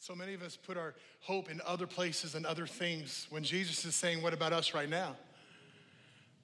So 0.00 0.14
many 0.14 0.32
of 0.34 0.42
us 0.42 0.56
put 0.56 0.76
our 0.76 0.94
hope 1.20 1.50
in 1.50 1.60
other 1.66 1.86
places 1.86 2.34
and 2.34 2.46
other 2.46 2.66
things 2.66 3.26
when 3.30 3.42
Jesus 3.42 3.84
is 3.84 3.94
saying, 3.94 4.22
What 4.22 4.32
about 4.32 4.52
us 4.52 4.72
right 4.72 4.88
now? 4.88 5.16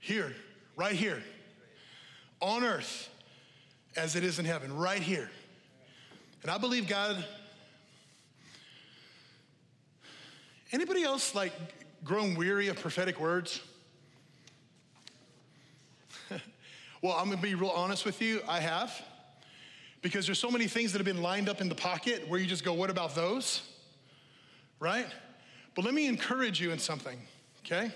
Here, 0.01 0.35
right 0.77 0.95
here, 0.95 1.23
on 2.41 2.65
earth 2.65 3.09
as 3.97 4.17
it 4.17 4.25
is 4.25 4.39
in 4.39 4.45
heaven, 4.45 4.77
right 4.77 5.01
here. 5.01 5.31
And 6.43 6.51
I 6.51 6.59
believe 6.59 6.89
God. 6.89 7.25
Anybody 10.73 11.05
else 11.05 11.35
like 11.35 11.53
grown 12.03 12.35
weary 12.35 12.67
of 12.69 12.81
prophetic 12.81 13.21
words? 13.21 13.61
well, 17.01 17.13
I'm 17.13 17.31
gonna 17.31 17.41
be 17.41 17.55
real 17.55 17.71
honest 17.71 18.05
with 18.05 18.21
you, 18.21 18.41
I 18.49 18.59
have 18.59 19.01
because 20.05 20.27
there's 20.27 20.39
so 20.39 20.51
many 20.51 20.67
things 20.67 20.93
that 20.93 20.99
have 20.99 21.07
been 21.07 21.23
lined 21.23 21.49
up 21.49 21.63
in 21.63 21.69
the 21.71 21.75
pocket 21.75 22.29
where 22.29 22.39
you 22.39 22.45
just 22.45 22.63
go, 22.63 22.75
what 22.75 22.91
about 22.91 23.15
those? 23.15 23.63
Right? 24.79 25.07
But 25.75 25.87
let 25.87 25.95
me 25.95 26.07
encourage 26.07 26.61
you 26.61 26.73
in 26.73 26.79
something, 26.79 27.19
okay? 27.65 27.91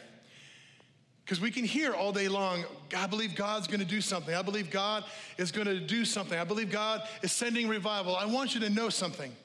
Because 1.23 1.39
we 1.39 1.51
can 1.51 1.65
hear 1.65 1.93
all 1.93 2.11
day 2.11 2.27
long, 2.27 2.65
I 2.97 3.07
believe 3.07 3.35
God's 3.35 3.67
gonna 3.67 3.85
do 3.85 4.01
something. 4.01 4.35
I 4.35 4.41
believe 4.41 4.71
God 4.71 5.05
is 5.37 5.53
gonna 5.53 5.79
do 5.79 6.07
something. 6.07 6.39
I 6.39 6.45
believe 6.45 6.71
God 6.71 7.07
is 7.21 7.31
sending 7.31 7.69
revival. 7.69 8.17
I 8.17 8.25
want 8.25 8.55
you 8.55 8.61
to 8.63 8.71
know 8.71 8.89
something 8.89 9.37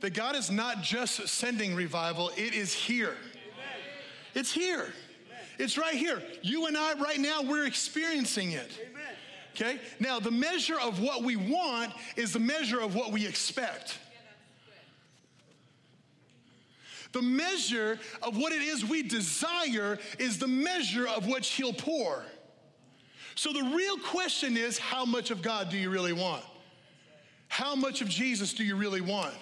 that 0.00 0.12
God 0.12 0.34
is 0.34 0.50
not 0.50 0.82
just 0.82 1.28
sending 1.28 1.76
revival, 1.76 2.32
it 2.36 2.52
is 2.52 2.74
here. 2.74 3.14
Amen. 3.14 3.76
It's 4.34 4.50
here. 4.50 4.80
Amen. 4.80 5.44
It's 5.60 5.78
right 5.78 5.94
here. 5.94 6.20
You 6.42 6.66
and 6.66 6.76
I, 6.76 6.94
right 6.94 7.20
now, 7.20 7.42
we're 7.42 7.66
experiencing 7.66 8.50
it. 8.50 8.72
Amen. 8.90 9.14
Okay? 9.60 9.80
Now, 9.98 10.20
the 10.20 10.30
measure 10.30 10.78
of 10.78 11.00
what 11.00 11.24
we 11.24 11.34
want 11.34 11.92
is 12.16 12.32
the 12.32 12.38
measure 12.38 12.80
of 12.80 12.94
what 12.94 13.10
we 13.10 13.26
expect. 13.26 13.98
The 17.12 17.22
measure 17.22 17.98
of 18.22 18.36
what 18.36 18.52
it 18.52 18.62
is 18.62 18.84
we 18.84 19.02
desire 19.02 19.98
is 20.18 20.38
the 20.38 20.46
measure 20.46 21.08
of 21.08 21.26
which 21.26 21.48
He'll 21.54 21.72
pour. 21.72 22.22
So 23.34 23.52
the 23.52 23.72
real 23.74 23.96
question 23.98 24.56
is 24.56 24.78
how 24.78 25.04
much 25.04 25.30
of 25.30 25.42
God 25.42 25.70
do 25.70 25.78
you 25.78 25.90
really 25.90 26.12
want? 26.12 26.44
How 27.48 27.74
much 27.74 28.02
of 28.02 28.08
Jesus 28.08 28.52
do 28.52 28.62
you 28.62 28.76
really 28.76 29.00
want? 29.00 29.34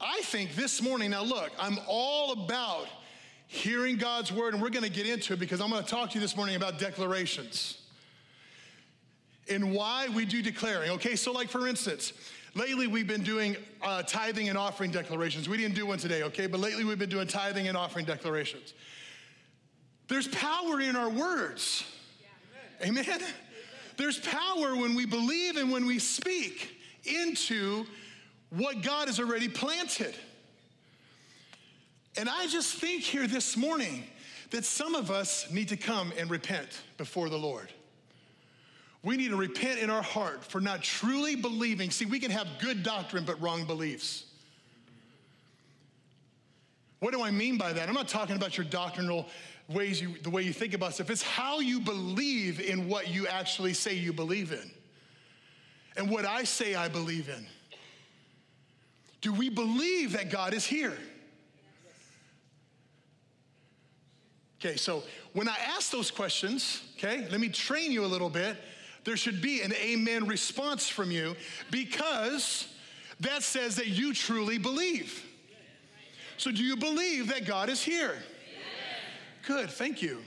I 0.00 0.20
think 0.22 0.54
this 0.54 0.82
morning, 0.82 1.10
now 1.10 1.22
look, 1.22 1.50
I'm 1.58 1.78
all 1.88 2.32
about 2.32 2.86
hearing 3.46 3.96
God's 3.96 4.30
word, 4.32 4.52
and 4.52 4.62
we're 4.62 4.70
gonna 4.70 4.88
get 4.88 5.06
into 5.06 5.32
it 5.32 5.40
because 5.40 5.60
I'm 5.60 5.70
gonna 5.70 5.82
talk 5.82 6.10
to 6.10 6.14
you 6.14 6.20
this 6.20 6.36
morning 6.36 6.54
about 6.54 6.78
declarations 6.78 7.79
and 9.50 9.74
why 9.74 10.08
we 10.08 10.24
do 10.24 10.40
declaring. 10.42 10.90
Okay, 10.92 11.16
so 11.16 11.32
like 11.32 11.48
for 11.48 11.66
instance, 11.66 12.12
lately 12.54 12.86
we've 12.86 13.06
been 13.06 13.22
doing 13.22 13.56
uh, 13.82 14.02
tithing 14.02 14.48
and 14.48 14.56
offering 14.56 14.90
declarations. 14.90 15.48
We 15.48 15.56
didn't 15.56 15.74
do 15.74 15.86
one 15.86 15.98
today, 15.98 16.22
okay, 16.24 16.46
but 16.46 16.60
lately 16.60 16.84
we've 16.84 16.98
been 16.98 17.10
doing 17.10 17.26
tithing 17.26 17.68
and 17.68 17.76
offering 17.76 18.06
declarations. 18.06 18.74
There's 20.08 20.28
power 20.28 20.80
in 20.80 20.96
our 20.96 21.10
words. 21.10 21.84
Yeah. 22.20 22.88
Amen? 22.88 23.04
Amen? 23.04 23.22
There's 23.96 24.18
power 24.18 24.74
when 24.76 24.94
we 24.94 25.04
believe 25.04 25.56
and 25.56 25.70
when 25.70 25.86
we 25.86 25.98
speak 25.98 26.76
into 27.04 27.84
what 28.50 28.82
God 28.82 29.08
has 29.08 29.20
already 29.20 29.48
planted. 29.48 30.14
And 32.16 32.28
I 32.28 32.46
just 32.46 32.76
think 32.76 33.02
here 33.02 33.26
this 33.26 33.56
morning 33.56 34.04
that 34.50 34.64
some 34.64 34.94
of 34.94 35.10
us 35.10 35.50
need 35.50 35.68
to 35.68 35.76
come 35.76 36.12
and 36.18 36.28
repent 36.28 36.68
before 36.96 37.28
the 37.28 37.38
Lord. 37.38 37.68
We 39.02 39.16
need 39.16 39.28
to 39.28 39.36
repent 39.36 39.80
in 39.80 39.88
our 39.88 40.02
heart 40.02 40.44
for 40.44 40.60
not 40.60 40.82
truly 40.82 41.34
believing. 41.34 41.90
See, 41.90 42.04
we 42.04 42.20
can 42.20 42.30
have 42.30 42.46
good 42.60 42.82
doctrine, 42.82 43.24
but 43.24 43.40
wrong 43.40 43.64
beliefs. 43.64 44.24
What 46.98 47.12
do 47.12 47.22
I 47.22 47.30
mean 47.30 47.56
by 47.56 47.72
that? 47.72 47.88
I'm 47.88 47.94
not 47.94 48.08
talking 48.08 48.36
about 48.36 48.58
your 48.58 48.66
doctrinal 48.66 49.26
ways, 49.68 50.02
you, 50.02 50.16
the 50.22 50.28
way 50.28 50.42
you 50.42 50.52
think 50.52 50.74
about 50.74 50.94
stuff. 50.94 51.08
It's 51.08 51.22
how 51.22 51.60
you 51.60 51.80
believe 51.80 52.60
in 52.60 52.88
what 52.88 53.08
you 53.08 53.26
actually 53.26 53.72
say 53.72 53.94
you 53.94 54.12
believe 54.12 54.52
in 54.52 54.70
and 55.96 56.10
what 56.10 56.26
I 56.26 56.44
say 56.44 56.74
I 56.74 56.88
believe 56.88 57.28
in. 57.28 57.46
Do 59.22 59.32
we 59.32 59.48
believe 59.48 60.12
that 60.12 60.30
God 60.30 60.52
is 60.52 60.66
here? 60.66 60.96
Okay, 64.60 64.76
so 64.76 65.02
when 65.32 65.48
I 65.48 65.56
ask 65.74 65.90
those 65.90 66.10
questions, 66.10 66.82
okay, 66.98 67.26
let 67.30 67.40
me 67.40 67.48
train 67.48 67.92
you 67.92 68.04
a 68.04 68.06
little 68.06 68.28
bit 68.28 68.56
there 69.04 69.16
should 69.16 69.40
be 69.40 69.62
an 69.62 69.72
amen 69.74 70.26
response 70.26 70.88
from 70.88 71.10
you 71.10 71.36
because 71.70 72.68
that 73.20 73.42
says 73.42 73.76
that 73.76 73.88
you 73.88 74.12
truly 74.14 74.58
believe. 74.58 75.26
So, 76.36 76.50
do 76.50 76.64
you 76.64 76.76
believe 76.76 77.28
that 77.28 77.44
God 77.44 77.68
is 77.68 77.82
here? 77.82 78.16
Good, 79.46 79.70
thank 79.70 80.00
you. 80.00 80.22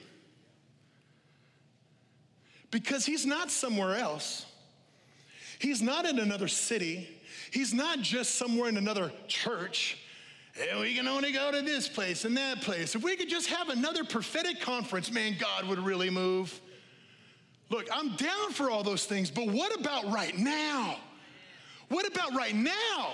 Because 2.72 3.06
He's 3.06 3.26
not 3.26 3.52
somewhere 3.52 3.96
else, 3.96 4.46
He's 5.60 5.82
not 5.82 6.06
in 6.06 6.20
another 6.20 6.48
city, 6.48 7.08
He's 7.52 7.74
not 7.74 8.00
just 8.02 8.36
somewhere 8.36 8.70
in 8.70 8.78
another 8.78 9.12
church. 9.28 9.98
And 10.70 10.82
we 10.82 10.94
can 10.94 11.08
only 11.08 11.32
go 11.32 11.52
to 11.52 11.64
this 11.64 11.88
place 11.88 12.26
and 12.26 12.38
that 12.38 12.62
place. 12.62 12.94
If 12.94 13.04
we 13.04 13.16
could 13.16 13.30
just 13.30 13.48
have 13.50 13.70
another 13.70 14.04
prophetic 14.04 14.62
conference, 14.62 15.12
man, 15.12 15.36
God 15.40 15.68
would 15.68 15.80
really 15.80 16.12
move. 16.12 16.62
Look, 17.74 17.88
I'm 17.92 18.16
down 18.18 18.52
for 18.52 18.70
all 18.70 18.84
those 18.84 19.06
things, 19.08 19.32
but 19.32 19.48
what 19.48 19.80
about 19.80 20.06
right 20.14 20.38
now? 20.38 20.98
What 21.90 22.06
about 22.06 22.36
right 22.36 22.54
now? 22.54 23.14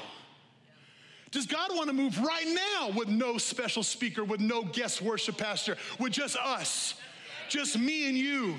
Does 1.31 1.45
God 1.45 1.73
want 1.73 1.87
to 1.87 1.93
move 1.93 2.19
right 2.19 2.45
now 2.45 2.91
with 2.93 3.07
no 3.07 3.37
special 3.37 3.83
speaker, 3.83 4.21
with 4.21 4.41
no 4.41 4.63
guest 4.63 5.01
worship 5.01 5.37
pastor, 5.37 5.77
with 5.97 6.11
just 6.11 6.35
us, 6.35 6.95
just 7.47 7.79
me 7.79 8.09
and 8.09 8.17
you, 8.17 8.55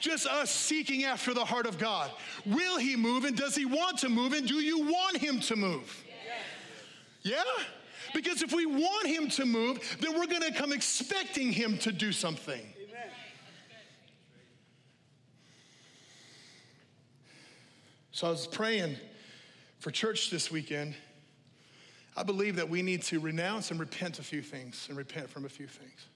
just 0.00 0.26
us 0.26 0.50
seeking 0.50 1.04
after 1.04 1.32
the 1.32 1.44
heart 1.44 1.66
of 1.66 1.78
God? 1.78 2.10
Will 2.44 2.78
He 2.78 2.96
move 2.96 3.24
and 3.24 3.36
does 3.36 3.54
He 3.54 3.66
want 3.66 3.98
to 3.98 4.08
move 4.08 4.32
and 4.32 4.48
do 4.48 4.56
you 4.56 4.80
want 4.80 5.16
Him 5.16 5.38
to 5.42 5.54
move? 5.54 6.04
Yeah? 7.22 7.44
Because 8.14 8.42
if 8.42 8.52
we 8.52 8.66
want 8.66 9.06
Him 9.06 9.28
to 9.28 9.46
move, 9.46 9.78
then 10.00 10.18
we're 10.18 10.26
going 10.26 10.42
to 10.42 10.52
come 10.52 10.72
expecting 10.72 11.52
Him 11.52 11.78
to 11.78 11.92
do 11.92 12.10
something. 12.10 12.66
So 18.16 18.26
I 18.26 18.30
was 18.30 18.46
praying 18.46 18.96
for 19.78 19.90
church 19.90 20.30
this 20.30 20.50
weekend. 20.50 20.94
I 22.16 22.22
believe 22.22 22.56
that 22.56 22.66
we 22.66 22.80
need 22.80 23.02
to 23.02 23.20
renounce 23.20 23.70
and 23.70 23.78
repent 23.78 24.18
a 24.18 24.22
few 24.22 24.40
things 24.40 24.86
and 24.88 24.96
repent 24.96 25.28
from 25.28 25.44
a 25.44 25.50
few 25.50 25.66
things. 25.66 26.06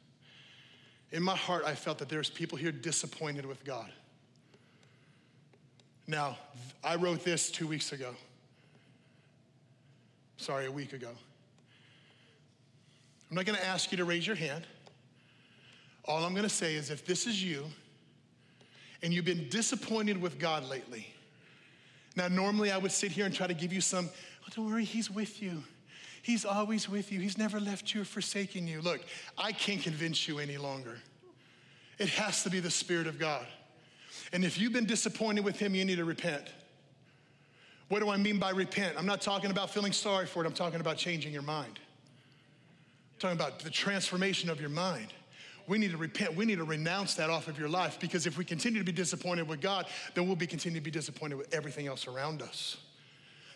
In 1.13 1.23
my 1.23 1.37
heart, 1.37 1.63
I 1.67 1.75
felt 1.75 1.99
that 1.99 2.09
there's 2.09 2.31
people 2.31 2.57
here 2.57 2.73
disappointed 2.73 3.45
with 3.45 3.67
God. 3.67 3.93
Now, 6.07 6.39
I 6.83 6.97
wrote 6.97 7.23
this 7.23 7.51
two 7.51 7.67
weeks 7.67 7.93
ago. 7.93 8.15
Sorry, 10.39 10.65
a 10.65 10.73
week 10.73 10.95
ago. 10.95 11.11
I'm 13.29 13.37
not 13.37 13.45
going 13.45 13.59
to 13.59 13.67
ask 13.67 13.93
you 13.93 13.99
to 13.99 14.07
raise 14.07 14.27
your 14.27 14.37
hand. 14.37 14.67
All 16.07 16.25
I'm 16.25 16.33
going 16.33 16.45
to 16.45 16.49
say 16.49 16.77
is 16.77 16.89
if 16.89 17.05
this 17.05 17.27
is 17.27 17.45
you 17.45 17.67
and 19.03 19.13
you've 19.13 19.27
been 19.27 19.51
disappointed 19.51 20.19
with 20.19 20.39
God 20.39 20.67
lately, 20.67 21.07
now, 22.17 22.29
normally 22.29 22.73
I 22.73 22.79
would 22.79 22.93
sit 22.93 23.13
here 23.13 23.25
and 23.25 23.35
try 23.35 23.47
to 23.47 23.55
give 23.55 23.73
you 23.73 23.81
some, 23.81 24.11
oh, 24.43 24.49
don't 24.55 24.67
worry, 24.67 24.85
He's 24.85 25.11
with 25.11 25.43
you. 25.43 25.63
He's 26.23 26.45
always 26.45 26.89
with 26.89 27.13
you. 27.13 27.21
He's 27.21 27.39
never 27.39 27.59
left 27.59 27.95
you 27.95 28.03
or 28.03 28.05
forsaken 28.05 28.67
you. 28.67 28.81
Look, 28.83 29.01
I 29.39 29.53
can't 29.53 29.83
convince 29.83 30.29
you 30.29 30.39
any 30.39 30.59
longer. 30.59 30.99
It 31.99 32.09
has 32.11 32.43
to 32.43 32.51
be 32.51 32.61
the 32.61 32.71
Spirit 32.71 33.07
of 33.07 33.19
God. 33.19 33.47
And 34.33 34.45
if 34.45 34.59
you've 34.59 34.73
been 34.73 34.87
disappointed 34.87 35.45
with 35.45 35.59
Him, 35.59 35.75
you 35.75 35.85
need 35.85 35.97
to 35.97 36.05
repent. 36.05 36.49
What 37.89 38.01
do 38.01 38.11
I 38.11 38.17
mean 38.17 38.39
by 38.39 38.51
repent? 38.51 38.97
I'm 38.99 39.07
not 39.07 39.21
talking 39.21 39.51
about 39.51 39.71
feeling 39.71 39.93
sorry 39.93 40.27
for 40.27 40.45
it, 40.45 40.47
I'm 40.47 40.53
talking 40.53 40.81
about 40.81 40.97
changing 40.97 41.33
your 41.33 41.43
mind. 41.43 41.79
I'm 43.15 43.19
talking 43.19 43.37
about 43.37 43.61
the 43.61 43.71
transformation 43.71 44.51
of 44.51 44.61
your 44.61 44.71
mind. 44.71 45.13
We 45.71 45.79
need 45.79 45.93
to 45.93 45.97
repent. 45.97 46.35
We 46.35 46.47
need 46.47 46.59
to 46.59 46.65
renounce 46.65 47.15
that 47.15 47.31
off 47.31 47.47
of 47.47 47.57
your 47.57 47.69
life 47.69 48.01
because 48.01 48.27
if 48.27 48.37
we 48.37 48.45
continue 48.45 48.81
to 48.81 48.85
be 48.85 48.91
disappointed 48.91 49.47
with 49.47 49.61
God, 49.61 49.87
then 50.15 50.27
we'll 50.27 50.35
be 50.35 50.49
continue 50.49 50.81
to 50.81 50.85
be 50.85 50.91
disappointed 50.91 51.37
with 51.37 51.55
everything 51.55 51.87
else 51.87 52.09
around 52.09 52.43
us. 52.43 52.77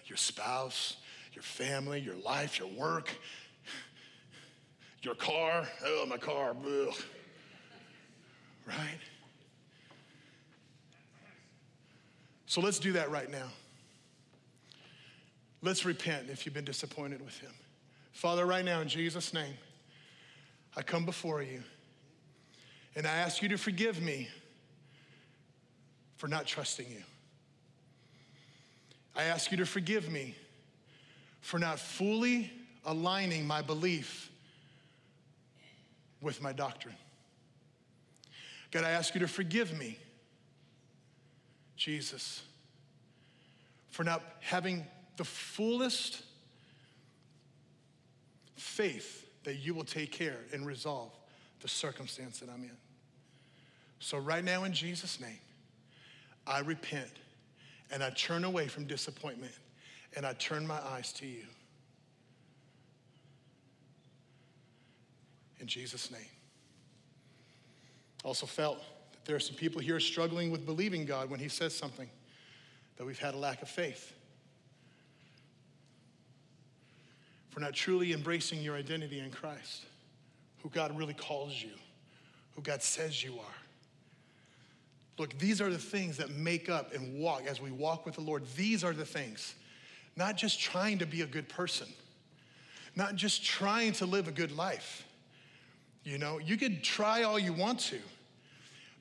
Your 0.06 0.16
spouse, 0.16 0.99
your 1.32 1.43
family, 1.43 1.99
your 1.99 2.14
life, 2.14 2.61
your 2.61 2.69
work, 2.69 3.11
your 5.02 5.16
car. 5.16 5.66
Oh, 5.84 6.06
my 6.08 6.16
car. 6.16 6.55
Ugh. 6.64 6.94
Right? 8.64 9.00
So 12.46 12.60
let's 12.60 12.78
do 12.78 12.93
that 12.93 13.10
right 13.10 13.28
now. 13.28 13.49
Let's 15.62 15.84
repent 15.84 16.28
if 16.31 16.46
you've 16.46 16.55
been 16.55 16.64
disappointed 16.64 17.25
with 17.25 17.37
Him. 17.38 17.50
Father, 18.12 18.46
right 18.46 18.64
now, 18.64 18.82
in 18.82 18.87
Jesus' 18.87 19.34
name, 19.34 19.55
I 20.76 20.82
come 20.82 21.05
before 21.05 21.43
you. 21.43 21.64
And 22.96 23.06
I 23.06 23.17
ask 23.17 23.43
you 23.43 23.49
to 23.49 23.58
forgive 23.58 24.00
me 24.00 24.29
for 26.17 26.29
not 26.29 26.46
trusting 26.46 26.88
you. 26.88 27.02
I 29.17 29.25
ask 29.25 29.50
you 29.50 29.56
to 29.58 29.67
forgive 29.67 30.11
me 30.11 30.35
for 31.41 31.58
not 31.58 31.79
fully 31.79 32.50
aligning 32.85 33.46
my 33.46 33.62
belief 33.62 34.31
with 36.20 36.43
my 36.43 36.52
doctrine. 36.52 36.94
God, 38.70 38.85
I 38.85 38.91
ask 38.91 39.14
you 39.14 39.20
to 39.20 39.29
forgive 39.29 39.76
me, 39.79 39.99
Jesus, 41.76 42.43
for 43.88 44.02
not 44.02 44.23
having 44.41 44.85
the 45.17 45.25
fullest 45.25 46.23
faith 48.56 49.29
that 49.44 49.56
you 49.56 49.75
will 49.75 49.85
take 49.85 50.11
care 50.11 50.38
and 50.52 50.67
resolve 50.67 51.12
the 51.61 51.69
circumstance 51.69 52.41
that 52.41 52.49
I'm 52.49 52.64
in. 52.64 52.76
So, 54.04 54.18
right 54.18 54.44
now, 54.44 54.64
in 54.64 54.74
Jesus' 54.74 55.18
name, 55.18 55.38
I 56.46 56.58
repent 56.58 57.08
and 57.90 58.02
I 58.02 58.10
turn 58.10 58.44
away 58.44 58.68
from 58.68 58.84
disappointment 58.84 59.54
and 60.14 60.26
I 60.26 60.34
turn 60.34 60.66
my 60.66 60.78
eyes 60.78 61.10
to 61.14 61.26
you. 61.26 61.44
In 65.58 65.66
Jesus' 65.66 66.10
name. 66.10 66.20
Also 68.24 68.44
felt 68.44 68.80
that 69.12 69.24
there 69.24 69.36
are 69.36 69.40
some 69.40 69.56
people 69.56 69.80
here 69.80 69.98
struggling 69.98 70.50
with 70.50 70.66
believing 70.66 71.06
God 71.06 71.30
when 71.30 71.40
He 71.40 71.48
says 71.48 71.74
something, 71.74 72.10
that 72.98 73.06
we've 73.06 73.18
had 73.18 73.32
a 73.32 73.38
lack 73.38 73.62
of 73.62 73.70
faith. 73.70 74.12
For 77.48 77.60
not 77.60 77.72
truly 77.72 78.12
embracing 78.12 78.60
your 78.60 78.76
identity 78.76 79.20
in 79.20 79.30
Christ, 79.30 79.86
who 80.62 80.68
God 80.68 80.94
really 80.94 81.14
calls 81.14 81.54
you, 81.54 81.72
who 82.54 82.60
God 82.60 82.82
says 82.82 83.24
you 83.24 83.38
are. 83.38 83.63
Look, 85.16 85.38
these 85.38 85.61
are 85.61 85.70
the 85.70 85.78
things 85.78 86.16
that 86.16 86.31
make 86.31 86.69
up 86.69 86.93
and 86.93 87.19
walk 87.19 87.44
as 87.46 87.61
we 87.61 87.70
walk 87.70 88.05
with 88.05 88.16
the 88.16 88.20
Lord. 88.20 88.43
These 88.56 88.82
are 88.82 88.93
the 88.93 89.05
things. 89.05 89.55
Not 90.16 90.37
just 90.37 90.61
trying 90.61 90.99
to 90.99 91.06
be 91.06 91.22
a 91.22 91.26
good 91.26 91.49
person, 91.49 91.88
not 92.96 93.14
just 93.14 93.44
trying 93.44 93.93
to 93.94 94.06
live 94.06 94.28
a 94.28 94.32
good 94.32 94.52
life. 94.52 95.06
You 96.05 96.19
know, 96.19 96.38
you 96.38 96.56
could 96.56 96.82
try 96.82 97.22
all 97.22 97.38
you 97.38 97.52
want 97.52 97.81
to, 97.81 97.99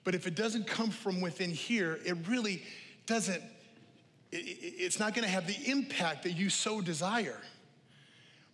but 0.03 0.15
if 0.15 0.27
it 0.27 0.35
doesn't 0.35 0.67
come 0.67 0.89
from 0.89 1.19
within 1.19 1.51
here, 1.51 1.99
it 2.05 2.15
really 2.27 2.63
doesn't, 3.05 3.43
it's 4.31 4.99
not 4.99 5.13
gonna 5.13 5.27
have 5.27 5.47
the 5.47 5.69
impact 5.69 6.23
that 6.23 6.31
you 6.31 6.49
so 6.49 6.79
desire. 6.79 7.39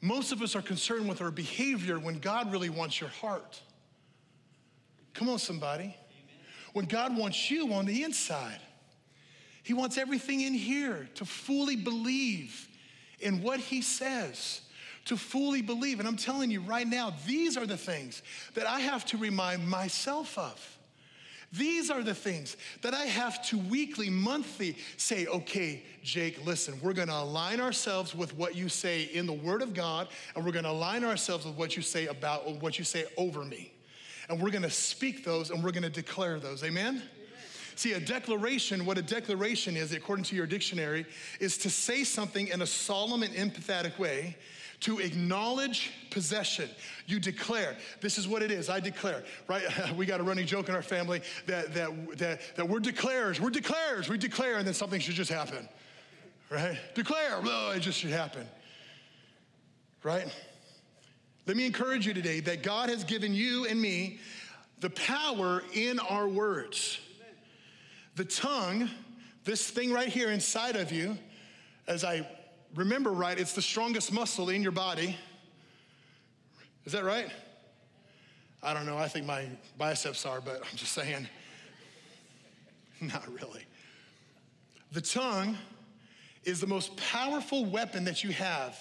Most 0.01 0.31
of 0.31 0.41
us 0.41 0.55
are 0.55 0.61
concerned 0.61 1.09
with 1.09 1.21
our 1.21 1.31
behavior 1.31 1.99
when 1.99 2.19
God 2.19 2.51
really 2.51 2.69
wants 2.69 2.99
your 2.99 3.09
heart. 3.09 3.61
Come 5.13 5.27
on, 5.29 5.39
somebody 5.39 5.95
when 6.73 6.85
God 6.85 7.15
wants 7.17 7.49
you 7.49 7.73
on 7.73 7.85
the 7.85 8.03
inside. 8.03 8.59
He 9.63 9.73
wants 9.73 9.97
everything 9.97 10.41
in 10.41 10.53
here 10.53 11.09
to 11.15 11.25
fully 11.25 11.75
believe 11.75 12.67
in 13.19 13.41
what 13.41 13.59
He 13.59 13.81
says, 13.81 14.61
to 15.05 15.17
fully 15.17 15.61
believe. 15.61 15.99
And 15.99 16.07
I'm 16.07 16.17
telling 16.17 16.49
you 16.49 16.61
right 16.61 16.87
now, 16.87 17.13
these 17.27 17.57
are 17.57 17.65
the 17.65 17.77
things 17.77 18.23
that 18.55 18.67
I 18.67 18.79
have 18.79 19.05
to 19.07 19.17
remind 19.17 19.67
myself 19.67 20.37
of. 20.37 20.77
These 21.51 21.89
are 21.89 22.03
the 22.03 22.13
things 22.13 22.57
that 22.83 22.93
I 22.93 23.05
have 23.05 23.43
to 23.47 23.57
weekly, 23.57 24.09
monthly 24.09 24.77
say, 24.97 25.25
okay, 25.25 25.83
Jake, 26.03 26.45
listen, 26.45 26.79
we're 26.81 26.93
gonna 26.93 27.13
align 27.13 27.59
ourselves 27.59 28.13
with 28.13 28.35
what 28.35 28.55
you 28.55 28.69
say 28.69 29.03
in 29.03 29.25
the 29.25 29.33
Word 29.33 29.63
of 29.63 29.73
God, 29.73 30.07
and 30.35 30.45
we're 30.45 30.51
gonna 30.51 30.69
align 30.69 31.03
ourselves 31.03 31.45
with 31.45 31.55
what 31.55 31.75
you 31.75 31.81
say 31.81 32.05
about 32.05 32.47
what 32.61 32.77
you 32.77 32.85
say 32.85 33.05
over 33.17 33.43
me 33.43 33.71
and 34.29 34.41
we're 34.41 34.51
gonna 34.51 34.69
speak 34.69 35.25
those 35.25 35.49
and 35.49 35.63
we're 35.63 35.71
gonna 35.71 35.89
declare 35.89 36.39
those. 36.39 36.63
Amen? 36.63 36.87
Amen? 36.87 37.03
See, 37.75 37.93
a 37.93 37.99
declaration, 37.99 38.85
what 38.85 38.97
a 38.97 39.01
declaration 39.01 39.77
is, 39.77 39.93
according 39.93 40.25
to 40.25 40.35
your 40.35 40.45
dictionary, 40.45 41.05
is 41.39 41.57
to 41.59 41.69
say 41.69 42.03
something 42.03 42.47
in 42.49 42.61
a 42.61 42.67
solemn 42.67 43.23
and 43.23 43.33
empathetic 43.33 43.97
way 43.97 44.35
to 44.81 44.99
acknowledge 44.99 45.91
possession. 46.09 46.69
You 47.05 47.19
declare, 47.19 47.75
this 48.01 48.17
is 48.17 48.27
what 48.27 48.41
it 48.41 48.51
is, 48.51 48.69
I 48.69 48.79
declare, 48.79 49.23
right? 49.47 49.63
we 49.95 50.05
got 50.05 50.19
a 50.19 50.23
running 50.23 50.45
joke 50.45 50.69
in 50.69 50.75
our 50.75 50.81
family 50.81 51.21
that, 51.47 51.73
that, 51.73 52.17
that, 52.17 52.41
that 52.55 52.67
we're 52.67 52.79
declares, 52.79 53.41
we're 53.41 53.49
declares, 53.49 54.09
we 54.09 54.17
declare, 54.17 54.57
and 54.57 54.67
then 54.67 54.73
something 54.73 54.99
should 54.99 55.15
just 55.15 55.31
happen, 55.31 55.67
right? 56.49 56.77
Declare, 56.95 57.41
it 57.75 57.79
just 57.79 57.99
should 57.99 58.11
happen, 58.11 58.45
right? 60.03 60.27
Let 61.49 61.57
me 61.57 61.65
encourage 61.65 62.05
you 62.05 62.13
today 62.13 62.41
that 62.41 62.61
God 62.61 62.89
has 62.89 63.03
given 63.03 63.33
you 63.33 63.65
and 63.65 63.81
me 63.81 64.19
the 64.81 64.91
power 64.91 65.63
in 65.73 65.97
our 65.97 66.27
words. 66.27 66.99
The 68.13 68.23
tongue, 68.23 68.87
this 69.45 69.67
thing 69.67 69.91
right 69.91 70.09
here 70.09 70.29
inside 70.29 70.75
of 70.75 70.91
you, 70.91 71.17
as 71.87 72.03
I 72.03 72.29
remember 72.75 73.09
right, 73.09 73.35
it's 73.35 73.53
the 73.53 73.63
strongest 73.63 74.13
muscle 74.13 74.49
in 74.49 74.61
your 74.61 74.71
body. 74.71 75.17
Is 76.85 76.93
that 76.93 77.03
right? 77.03 77.31
I 78.61 78.75
don't 78.75 78.85
know. 78.85 78.99
I 78.99 79.07
think 79.07 79.25
my 79.25 79.47
biceps 79.75 80.27
are, 80.27 80.41
but 80.41 80.57
I'm 80.57 80.77
just 80.77 80.91
saying. 80.91 81.27
Not 83.01 83.27
really. 83.27 83.65
The 84.91 85.01
tongue 85.01 85.57
is 86.43 86.61
the 86.61 86.67
most 86.67 86.95
powerful 86.95 87.65
weapon 87.65 88.03
that 88.03 88.23
you 88.23 88.33
have 88.33 88.79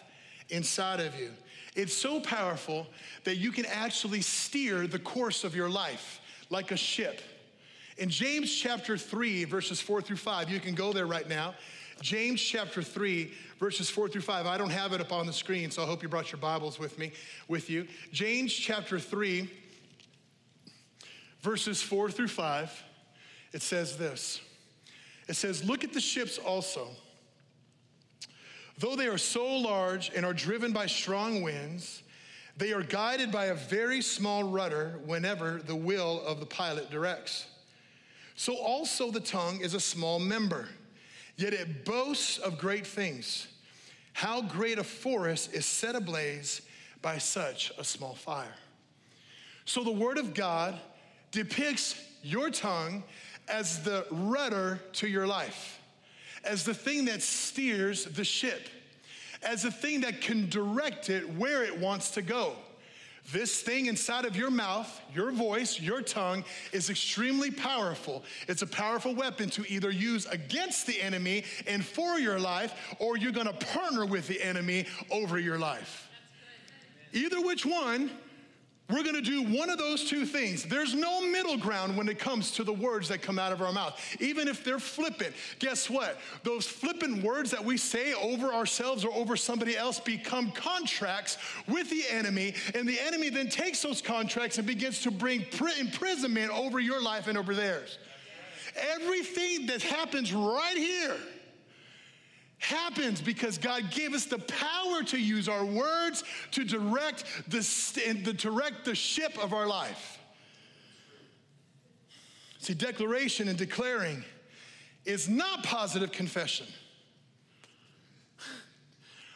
inside 0.50 1.00
of 1.00 1.18
you. 1.18 1.30
It's 1.78 1.94
so 1.94 2.18
powerful 2.18 2.88
that 3.22 3.36
you 3.36 3.52
can 3.52 3.64
actually 3.64 4.20
steer 4.20 4.88
the 4.88 4.98
course 4.98 5.44
of 5.44 5.54
your 5.54 5.70
life 5.70 6.20
like 6.50 6.72
a 6.72 6.76
ship. 6.76 7.20
In 7.98 8.10
James 8.10 8.52
chapter 8.52 8.98
3, 8.98 9.44
verses 9.44 9.80
4 9.80 10.02
through 10.02 10.16
5, 10.16 10.50
you 10.50 10.58
can 10.58 10.74
go 10.74 10.92
there 10.92 11.06
right 11.06 11.28
now. 11.28 11.54
James 12.00 12.42
chapter 12.42 12.82
3, 12.82 13.32
verses 13.60 13.88
4 13.88 14.08
through 14.08 14.22
5. 14.22 14.44
I 14.44 14.58
don't 14.58 14.70
have 14.70 14.92
it 14.92 15.00
up 15.00 15.12
on 15.12 15.24
the 15.24 15.32
screen, 15.32 15.70
so 15.70 15.84
I 15.84 15.86
hope 15.86 16.02
you 16.02 16.08
brought 16.08 16.32
your 16.32 16.40
Bibles 16.40 16.80
with 16.80 16.98
me, 16.98 17.12
with 17.46 17.70
you. 17.70 17.86
James 18.10 18.52
chapter 18.52 18.98
3, 18.98 19.48
verses 21.42 21.80
4 21.80 22.10
through 22.10 22.26
5, 22.26 22.84
it 23.52 23.62
says 23.62 23.96
this. 23.96 24.40
It 25.28 25.34
says, 25.34 25.62
Look 25.62 25.84
at 25.84 25.92
the 25.92 26.00
ships 26.00 26.38
also 26.38 26.88
Though 28.78 28.94
they 28.94 29.08
are 29.08 29.18
so 29.18 29.44
large 29.56 30.10
and 30.14 30.24
are 30.24 30.32
driven 30.32 30.72
by 30.72 30.86
strong 30.86 31.42
winds, 31.42 32.02
they 32.56 32.72
are 32.72 32.82
guided 32.82 33.32
by 33.32 33.46
a 33.46 33.54
very 33.54 34.00
small 34.00 34.44
rudder 34.44 35.00
whenever 35.04 35.60
the 35.64 35.74
will 35.74 36.22
of 36.24 36.38
the 36.38 36.46
pilot 36.46 36.90
directs. 36.90 37.46
So 38.36 38.56
also 38.56 39.10
the 39.10 39.20
tongue 39.20 39.60
is 39.60 39.74
a 39.74 39.80
small 39.80 40.20
member, 40.20 40.68
yet 41.36 41.52
it 41.52 41.84
boasts 41.84 42.38
of 42.38 42.58
great 42.58 42.86
things. 42.86 43.48
How 44.12 44.42
great 44.42 44.78
a 44.78 44.84
forest 44.84 45.54
is 45.54 45.66
set 45.66 45.96
ablaze 45.96 46.62
by 47.02 47.18
such 47.18 47.72
a 47.78 47.84
small 47.84 48.14
fire. 48.14 48.54
So 49.64 49.82
the 49.82 49.92
word 49.92 50.18
of 50.18 50.34
God 50.34 50.78
depicts 51.32 52.00
your 52.22 52.50
tongue 52.50 53.02
as 53.48 53.82
the 53.82 54.06
rudder 54.10 54.80
to 54.94 55.08
your 55.08 55.26
life 55.26 55.78
as 56.44 56.64
the 56.64 56.74
thing 56.74 57.04
that 57.06 57.22
steers 57.22 58.04
the 58.04 58.24
ship, 58.24 58.68
as 59.42 59.64
a 59.64 59.70
thing 59.70 60.02
that 60.02 60.20
can 60.20 60.48
direct 60.48 61.10
it 61.10 61.28
where 61.36 61.64
it 61.64 61.78
wants 61.78 62.10
to 62.12 62.22
go. 62.22 62.54
This 63.30 63.60
thing 63.60 63.86
inside 63.86 64.24
of 64.24 64.36
your 64.36 64.50
mouth, 64.50 65.00
your 65.14 65.30
voice, 65.32 65.78
your 65.78 66.00
tongue 66.00 66.44
is 66.72 66.88
extremely 66.88 67.50
powerful. 67.50 68.24
It's 68.48 68.62
a 68.62 68.66
powerful 68.66 69.14
weapon 69.14 69.50
to 69.50 69.70
either 69.70 69.90
use 69.90 70.24
against 70.26 70.86
the 70.86 71.00
enemy 71.02 71.44
and 71.66 71.84
for 71.84 72.18
your 72.18 72.38
life, 72.38 72.96
or 72.98 73.18
you're 73.18 73.32
gonna 73.32 73.52
partner 73.52 74.06
with 74.06 74.26
the 74.28 74.42
enemy 74.42 74.86
over 75.10 75.38
your 75.38 75.58
life. 75.58 76.08
Either 77.12 77.40
which 77.42 77.66
one, 77.66 78.10
we're 78.90 79.02
gonna 79.02 79.20
do 79.20 79.42
one 79.42 79.68
of 79.68 79.76
those 79.76 80.04
two 80.04 80.24
things. 80.24 80.64
There's 80.64 80.94
no 80.94 81.20
middle 81.20 81.58
ground 81.58 81.96
when 81.96 82.08
it 82.08 82.18
comes 82.18 82.50
to 82.52 82.64
the 82.64 82.72
words 82.72 83.08
that 83.08 83.20
come 83.20 83.38
out 83.38 83.52
of 83.52 83.60
our 83.60 83.72
mouth, 83.72 84.00
even 84.18 84.48
if 84.48 84.64
they're 84.64 84.78
flippant. 84.78 85.34
Guess 85.58 85.90
what? 85.90 86.18
Those 86.42 86.66
flippant 86.66 87.22
words 87.22 87.50
that 87.50 87.62
we 87.62 87.76
say 87.76 88.14
over 88.14 88.52
ourselves 88.52 89.04
or 89.04 89.12
over 89.12 89.36
somebody 89.36 89.76
else 89.76 90.00
become 90.00 90.50
contracts 90.52 91.36
with 91.66 91.90
the 91.90 92.04
enemy, 92.10 92.54
and 92.74 92.88
the 92.88 92.98
enemy 93.00 93.28
then 93.28 93.48
takes 93.48 93.82
those 93.82 94.00
contracts 94.00 94.56
and 94.56 94.66
begins 94.66 95.02
to 95.02 95.10
bring 95.10 95.44
imprisonment 95.78 96.50
over 96.50 96.80
your 96.80 97.02
life 97.02 97.26
and 97.26 97.36
over 97.36 97.54
theirs. 97.54 97.98
Everything 98.94 99.66
that 99.66 99.82
happens 99.82 100.32
right 100.32 100.76
here 100.76 101.16
happens 102.58 103.20
because 103.20 103.56
God 103.56 103.90
gave 103.90 104.14
us 104.14 104.26
the 104.26 104.38
power 104.38 105.02
to 105.04 105.18
use 105.18 105.48
our 105.48 105.64
words 105.64 106.24
to 106.52 106.64
direct 106.64 107.24
the, 107.48 107.60
to 108.24 108.32
direct 108.32 108.84
the 108.84 108.94
ship 108.94 109.38
of 109.42 109.52
our 109.52 109.66
life. 109.66 110.18
See, 112.58 112.74
declaration 112.74 113.48
and 113.48 113.56
declaring 113.56 114.24
is 115.04 115.28
not 115.28 115.62
positive 115.62 116.12
confession. 116.12 116.66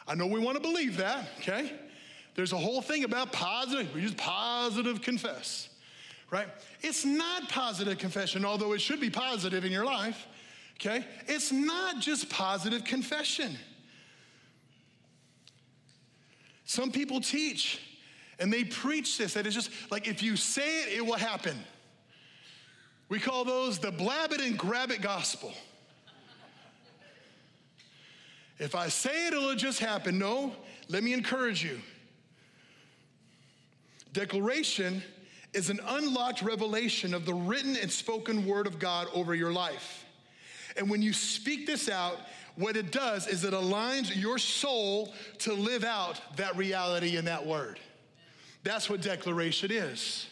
I 0.07 0.17
know 0.17 0.26
we 0.26 0.41
want 0.41 0.57
to 0.57 0.61
believe 0.61 0.97
that, 0.97 1.29
okay? 1.38 1.73
There's 2.35 2.52
a 2.52 2.59
whole 2.59 2.83
thing 2.83 3.05
about 3.05 3.33
positive, 3.33 3.95
we 3.95 4.00
just 4.00 4.17
positive 4.17 5.00
confess, 5.00 5.69
right? 6.31 6.49
It's 6.81 7.05
not 7.05 7.49
positive 7.49 7.99
confession, 7.99 8.45
although 8.45 8.73
it 8.73 8.81
should 8.81 9.00
be 9.00 9.11
positive 9.11 9.64
in 9.64 9.71
your 9.71 9.85
life 9.85 10.26
okay? 10.85 11.05
It's 11.27 11.53
not 11.53 12.01
just 12.01 12.29
positive 12.29 12.85
confession. 12.85 13.57
Some 16.65 16.91
people 16.91 17.21
teach 17.21 17.81
and 18.39 18.53
they 18.53 18.65
preach 18.65 19.19
this 19.19 19.35
that 19.35 19.47
it's 19.47 19.55
just 19.55 19.71
like 19.91 20.09
if 20.09 20.23
you 20.23 20.37
say 20.37 20.83
it, 20.83 20.99
it 20.99 21.07
will 21.07 21.15
happen. 21.15 21.57
We 23.09 23.21
call 23.21 23.45
those 23.45 23.79
the 23.79 23.93
blab 23.93 24.33
it 24.33 24.41
and 24.41 24.59
grab 24.59 24.91
it 24.91 25.03
gospel. 25.03 25.53
If 28.59 28.75
I 28.75 28.89
say 28.89 29.27
it, 29.27 29.35
it'll 29.35 29.55
just 29.55 29.81
happen. 29.81 30.19
No, 30.19 30.55
let 30.89 31.03
me 31.03 31.12
encourage 31.12 31.65
you. 31.65 31.81
Declaration 34.12 35.03
is 35.53 35.69
an 35.69 35.81
unlocked 35.87 36.43
revelation 36.43 37.12
of 37.12 37.27
the 37.27 37.35
written 37.35 37.77
and 37.77 37.91
spoken 37.91 38.47
word 38.47 38.67
of 38.67 38.79
God 38.79 39.09
over 39.12 39.35
your 39.35 39.53
life. 39.53 40.01
And 40.76 40.91
when 40.91 41.02
you 41.02 41.12
speak 41.12 41.67
this 41.67 41.88
out, 41.88 42.19
what 42.57 42.76
it 42.76 42.93
does 42.93 43.26
is 43.26 43.45
it 43.45 43.55
aligns 43.55 44.14
your 44.14 44.38
soul 44.38 45.12
to 45.38 45.52
live 45.52 45.85
out 45.85 46.21
that 46.37 46.57
reality 46.57 47.17
in 47.17 47.25
that 47.26 47.47
word. 47.47 47.79
That's 48.62 48.88
what 48.88 49.00
declaration 49.00 49.71
is. 49.71 50.26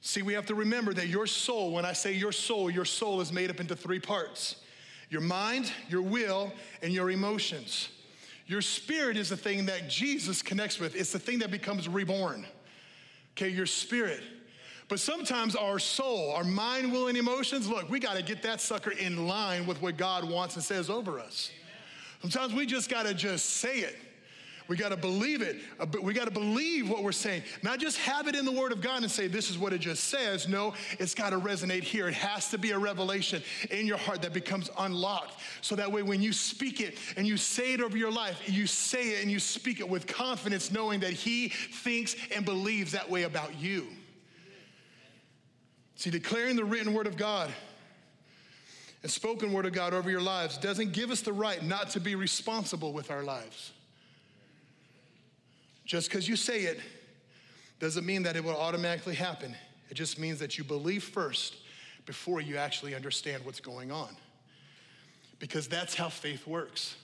See, 0.00 0.22
we 0.22 0.34
have 0.34 0.46
to 0.46 0.54
remember 0.54 0.92
that 0.94 1.08
your 1.08 1.26
soul, 1.26 1.72
when 1.72 1.84
I 1.84 1.92
say 1.92 2.12
your 2.12 2.32
soul, 2.32 2.70
your 2.70 2.84
soul 2.84 3.20
is 3.20 3.32
made 3.32 3.50
up 3.50 3.60
into 3.60 3.76
three 3.76 4.00
parts 4.00 4.56
your 5.08 5.20
mind, 5.20 5.70
your 5.88 6.02
will, 6.02 6.52
and 6.82 6.92
your 6.92 7.10
emotions. 7.10 7.90
Your 8.46 8.60
spirit 8.60 9.16
is 9.16 9.28
the 9.28 9.36
thing 9.36 9.66
that 9.66 9.88
Jesus 9.88 10.42
connects 10.42 10.80
with, 10.80 10.96
it's 10.96 11.12
the 11.12 11.18
thing 11.18 11.38
that 11.40 11.50
becomes 11.50 11.88
reborn. 11.88 12.46
Okay, 13.32 13.48
your 13.48 13.66
spirit. 13.66 14.20
But 14.88 15.00
sometimes 15.00 15.56
our 15.56 15.78
soul, 15.78 16.32
our 16.32 16.44
mind, 16.44 16.92
will, 16.92 17.08
and 17.08 17.16
emotions, 17.16 17.68
look, 17.68 17.90
we 17.90 17.98
got 17.98 18.16
to 18.16 18.22
get 18.22 18.42
that 18.42 18.60
sucker 18.60 18.92
in 18.92 19.26
line 19.26 19.66
with 19.66 19.82
what 19.82 19.96
God 19.96 20.28
wants 20.28 20.54
and 20.54 20.62
says 20.62 20.88
over 20.88 21.18
us. 21.18 21.50
Sometimes 22.22 22.54
we 22.54 22.66
just 22.66 22.88
got 22.88 23.04
to 23.04 23.14
just 23.14 23.46
say 23.46 23.78
it. 23.80 23.96
We 24.68 24.76
got 24.76 24.88
to 24.88 24.96
believe 24.96 25.42
it. 25.42 25.58
Uh, 25.78 25.86
we 26.02 26.12
got 26.12 26.24
to 26.24 26.30
believe 26.32 26.88
what 26.90 27.04
we're 27.04 27.12
saying. 27.12 27.42
Not 27.62 27.78
just 27.78 27.98
have 27.98 28.26
it 28.26 28.34
in 28.34 28.44
the 28.44 28.52
Word 28.52 28.72
of 28.72 28.80
God 28.80 29.02
and 29.02 29.10
say, 29.10 29.28
this 29.28 29.48
is 29.48 29.58
what 29.58 29.72
it 29.72 29.78
just 29.78 30.04
says. 30.04 30.48
No, 30.48 30.74
it's 30.98 31.14
got 31.14 31.30
to 31.30 31.38
resonate 31.38 31.82
here. 31.82 32.08
It 32.08 32.14
has 32.14 32.50
to 32.50 32.58
be 32.58 32.72
a 32.72 32.78
revelation 32.78 33.42
in 33.70 33.86
your 33.86 33.96
heart 33.96 34.22
that 34.22 34.32
becomes 34.32 34.68
unlocked. 34.78 35.40
So 35.60 35.76
that 35.76 35.90
way, 35.90 36.02
when 36.02 36.20
you 36.20 36.32
speak 36.32 36.80
it 36.80 36.98
and 37.16 37.26
you 37.26 37.36
say 37.36 37.74
it 37.74 37.80
over 37.80 37.96
your 37.96 38.10
life, 38.10 38.40
you 38.46 38.66
say 38.66 39.10
it 39.10 39.22
and 39.22 39.30
you 39.30 39.38
speak 39.38 39.78
it 39.78 39.88
with 39.88 40.06
confidence, 40.06 40.72
knowing 40.72 41.00
that 41.00 41.12
He 41.12 41.48
thinks 41.48 42.16
and 42.34 42.44
believes 42.44 42.92
that 42.92 43.08
way 43.08 43.22
about 43.22 43.56
you. 43.60 43.86
See, 45.96 46.10
declaring 46.10 46.56
the 46.56 46.64
written 46.64 46.92
Word 46.92 47.06
of 47.06 47.16
God 47.16 47.50
and 49.02 49.10
spoken 49.10 49.52
Word 49.52 49.66
of 49.66 49.72
God 49.72 49.94
over 49.94 50.10
your 50.10 50.20
lives 50.20 50.58
doesn't 50.58 50.92
give 50.92 51.10
us 51.10 51.22
the 51.22 51.32
right 51.32 51.62
not 51.62 51.90
to 51.90 52.00
be 52.00 52.14
responsible 52.14 52.92
with 52.92 53.10
our 53.10 53.22
lives. 53.22 53.72
Just 55.86 56.08
because 56.08 56.28
you 56.28 56.36
say 56.36 56.62
it 56.62 56.80
doesn't 57.80 58.04
mean 58.04 58.22
that 58.24 58.36
it 58.36 58.44
will 58.44 58.56
automatically 58.56 59.14
happen. 59.14 59.54
It 59.88 59.94
just 59.94 60.18
means 60.18 60.38
that 60.40 60.58
you 60.58 60.64
believe 60.64 61.04
first 61.04 61.56
before 62.04 62.40
you 62.40 62.56
actually 62.56 62.94
understand 62.94 63.44
what's 63.44 63.60
going 63.60 63.90
on. 63.90 64.16
Because 65.38 65.68
that's 65.68 65.94
how 65.94 66.08
faith 66.08 66.46
works. 66.46 66.96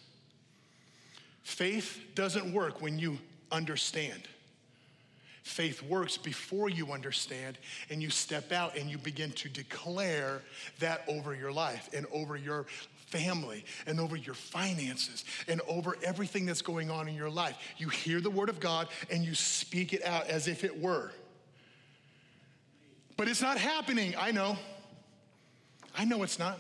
Faith 1.43 2.01
doesn't 2.15 2.53
work 2.53 2.83
when 2.83 2.99
you 2.99 3.19
understand. 3.51 4.23
Faith 5.43 5.83
works 5.83 6.17
before 6.17 6.69
you 6.69 6.93
understand 6.93 7.59
and 7.91 8.01
you 8.01 8.11
step 8.11 8.53
out 8.53 8.77
and 8.77 8.89
you 8.89 8.97
begin 8.97 9.33
to 9.33 9.49
declare 9.49 10.41
that 10.79 11.03
over 11.09 11.35
your 11.35 11.53
life 11.53 11.91
and 11.93 12.07
over 12.13 12.37
your 12.37 12.67
family 13.07 13.65
and 13.87 13.99
over 13.99 14.17
your 14.17 14.35
finances 14.35 15.25
and 15.49 15.61
over 15.69 15.97
everything 16.05 16.47
that's 16.47 16.63
going 16.63 16.91
on 16.91 17.09
in 17.09 17.15
your 17.15 17.29
life. 17.29 17.59
You 17.77 17.89
hear 17.89 18.21
the 18.21 18.31
word 18.31 18.49
of 18.49 18.61
God 18.61 18.89
and 19.11 19.25
you 19.25 19.35
speak 19.35 19.93
it 19.93 20.05
out 20.05 20.29
as 20.29 20.47
if 20.47 20.63
it 20.63 20.81
were. 20.81 21.11
But 23.17 23.29
it's 23.29 23.43
not 23.43 23.59
happening. 23.59 24.15
I 24.17 24.31
know. 24.31 24.57
I 25.97 26.05
know 26.05 26.23
it's 26.23 26.39
not. 26.39 26.59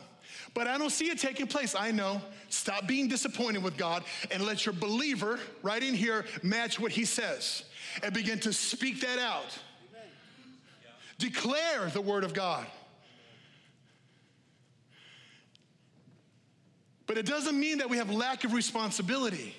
But 0.54 0.66
I 0.66 0.76
don't 0.76 0.90
see 0.90 1.08
it 1.08 1.18
taking 1.18 1.46
place. 1.46 1.74
I 1.78 1.92
know. 1.92 2.20
Stop 2.48 2.86
being 2.86 3.08
disappointed 3.08 3.62
with 3.62 3.76
God 3.76 4.04
and 4.30 4.44
let 4.44 4.66
your 4.66 4.74
believer 4.74 5.38
right 5.62 5.82
in 5.82 5.94
here 5.94 6.26
match 6.42 6.78
what 6.78 6.92
he 6.92 7.04
says 7.04 7.64
and 8.02 8.12
begin 8.14 8.38
to 8.40 8.52
speak 8.52 9.00
that 9.00 9.18
out. 9.18 9.58
Declare 11.18 11.90
the 11.92 12.00
word 12.00 12.24
of 12.24 12.34
God. 12.34 12.66
But 17.06 17.18
it 17.18 17.26
doesn't 17.26 17.58
mean 17.58 17.78
that 17.78 17.90
we 17.90 17.98
have 17.98 18.10
lack 18.10 18.44
of 18.44 18.54
responsibility. 18.54 19.54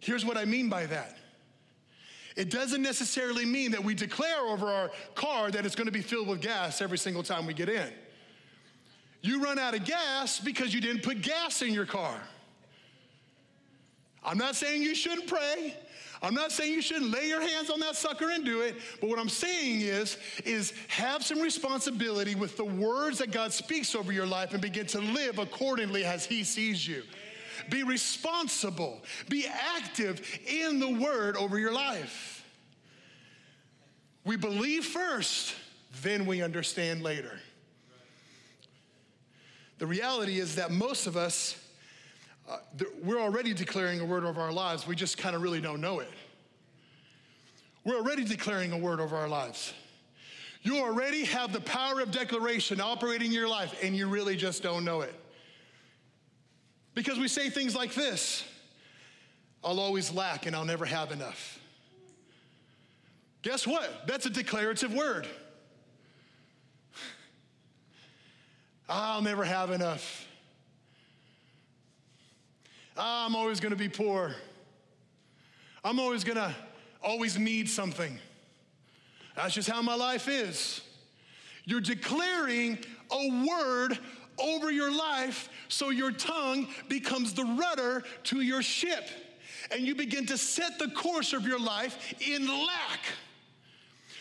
Here's 0.00 0.24
what 0.24 0.36
I 0.36 0.44
mean 0.44 0.68
by 0.68 0.86
that. 0.86 1.18
It 2.36 2.50
doesn't 2.50 2.82
necessarily 2.82 3.44
mean 3.44 3.72
that 3.72 3.84
we 3.84 3.94
declare 3.94 4.40
over 4.40 4.66
our 4.66 4.90
car 5.14 5.50
that 5.50 5.66
it's 5.66 5.74
going 5.74 5.86
to 5.86 5.92
be 5.92 6.00
filled 6.00 6.28
with 6.28 6.40
gas 6.40 6.80
every 6.80 6.98
single 6.98 7.22
time 7.22 7.46
we 7.46 7.54
get 7.54 7.68
in. 7.68 7.88
You 9.22 9.42
run 9.42 9.58
out 9.58 9.74
of 9.74 9.84
gas 9.84 10.40
because 10.40 10.72
you 10.72 10.80
didn't 10.80 11.02
put 11.02 11.20
gas 11.20 11.62
in 11.62 11.74
your 11.74 11.86
car. 11.86 12.20
I'm 14.22 14.38
not 14.38 14.56
saying 14.56 14.82
you 14.82 14.94
shouldn't 14.94 15.26
pray. 15.26 15.74
I'm 16.22 16.34
not 16.34 16.52
saying 16.52 16.74
you 16.74 16.82
shouldn't 16.82 17.10
lay 17.10 17.28
your 17.28 17.40
hands 17.40 17.70
on 17.70 17.80
that 17.80 17.96
sucker 17.96 18.30
and 18.30 18.44
do 18.44 18.60
it, 18.60 18.76
but 19.00 19.08
what 19.08 19.18
I'm 19.18 19.30
saying 19.30 19.80
is 19.80 20.18
is 20.44 20.74
have 20.88 21.24
some 21.24 21.40
responsibility 21.40 22.34
with 22.34 22.58
the 22.58 22.64
words 22.64 23.18
that 23.18 23.30
God 23.30 23.52
speaks 23.52 23.94
over 23.94 24.12
your 24.12 24.26
life 24.26 24.52
and 24.52 24.60
begin 24.60 24.86
to 24.88 25.00
live 25.00 25.38
accordingly 25.38 26.04
as 26.04 26.26
he 26.26 26.44
sees 26.44 26.86
you. 26.86 27.02
Be 27.70 27.84
responsible. 27.84 29.00
Be 29.28 29.46
active 29.46 30.20
in 30.46 30.78
the 30.78 30.92
word 30.92 31.36
over 31.36 31.58
your 31.58 31.72
life. 31.72 32.44
We 34.24 34.36
believe 34.36 34.84
first, 34.84 35.54
then 36.02 36.26
we 36.26 36.42
understand 36.42 37.02
later. 37.02 37.38
The 39.78 39.86
reality 39.86 40.38
is 40.38 40.56
that 40.56 40.70
most 40.70 41.06
of 41.06 41.16
us 41.16 41.56
uh, 42.50 42.56
we're 43.04 43.20
already 43.20 43.54
declaring 43.54 44.00
a 44.00 44.04
word 44.04 44.24
over 44.24 44.40
our 44.40 44.52
lives. 44.52 44.86
We 44.86 44.96
just 44.96 45.16
kind 45.16 45.36
of 45.36 45.42
really 45.42 45.60
don't 45.60 45.80
know 45.80 46.00
it. 46.00 46.10
We're 47.84 47.96
already 47.96 48.24
declaring 48.24 48.72
a 48.72 48.78
word 48.78 49.00
over 49.00 49.16
our 49.16 49.28
lives. 49.28 49.72
You 50.62 50.78
already 50.78 51.24
have 51.24 51.52
the 51.52 51.60
power 51.60 52.00
of 52.00 52.10
declaration 52.10 52.80
operating 52.80 53.28
in 53.28 53.32
your 53.32 53.48
life, 53.48 53.74
and 53.82 53.96
you 53.96 54.08
really 54.08 54.36
just 54.36 54.62
don't 54.62 54.84
know 54.84 55.00
it. 55.00 55.14
Because 56.94 57.18
we 57.18 57.28
say 57.28 57.48
things 57.48 57.74
like 57.74 57.94
this 57.94 58.44
I'll 59.62 59.78
always 59.78 60.12
lack 60.12 60.46
and 60.46 60.56
I'll 60.56 60.64
never 60.64 60.84
have 60.84 61.12
enough. 61.12 61.60
Guess 63.42 63.66
what? 63.66 64.06
That's 64.06 64.26
a 64.26 64.30
declarative 64.30 64.92
word. 64.92 65.26
I'll 68.88 69.22
never 69.22 69.44
have 69.44 69.70
enough. 69.70 70.26
I'm 73.00 73.34
always 73.34 73.60
going 73.60 73.70
to 73.70 73.78
be 73.78 73.88
poor. 73.88 74.34
I'm 75.82 75.98
always 75.98 76.22
going 76.22 76.36
to 76.36 76.54
always 77.02 77.38
need 77.38 77.68
something. 77.68 78.18
That's 79.36 79.54
just 79.54 79.70
how 79.70 79.80
my 79.80 79.94
life 79.94 80.28
is. 80.28 80.82
You're 81.64 81.80
declaring 81.80 82.78
a 83.10 83.46
word 83.46 83.98
over 84.38 84.70
your 84.70 84.94
life 84.94 85.48
so 85.68 85.90
your 85.90 86.12
tongue 86.12 86.68
becomes 86.88 87.32
the 87.32 87.44
rudder 87.44 88.04
to 88.24 88.40
your 88.42 88.62
ship. 88.62 89.08
And 89.70 89.82
you 89.82 89.94
begin 89.94 90.26
to 90.26 90.36
set 90.36 90.78
the 90.78 90.88
course 90.88 91.32
of 91.32 91.46
your 91.46 91.60
life 91.60 92.14
in 92.20 92.46
lack. 92.46 93.00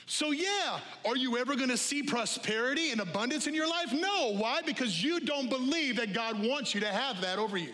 So, 0.05 0.31
yeah, 0.31 0.79
are 1.05 1.15
you 1.15 1.37
ever 1.37 1.55
gonna 1.55 1.77
see 1.77 2.01
prosperity 2.01 2.91
and 2.91 2.99
abundance 2.99 3.45
in 3.45 3.53
your 3.53 3.69
life? 3.69 3.91
No. 3.93 4.33
Why? 4.33 4.61
Because 4.65 5.03
you 5.03 5.19
don't 5.19 5.49
believe 5.49 5.97
that 5.97 6.13
God 6.13 6.43
wants 6.43 6.73
you 6.73 6.81
to 6.81 6.87
have 6.87 7.21
that 7.21 7.39
over 7.39 7.57
you. 7.57 7.73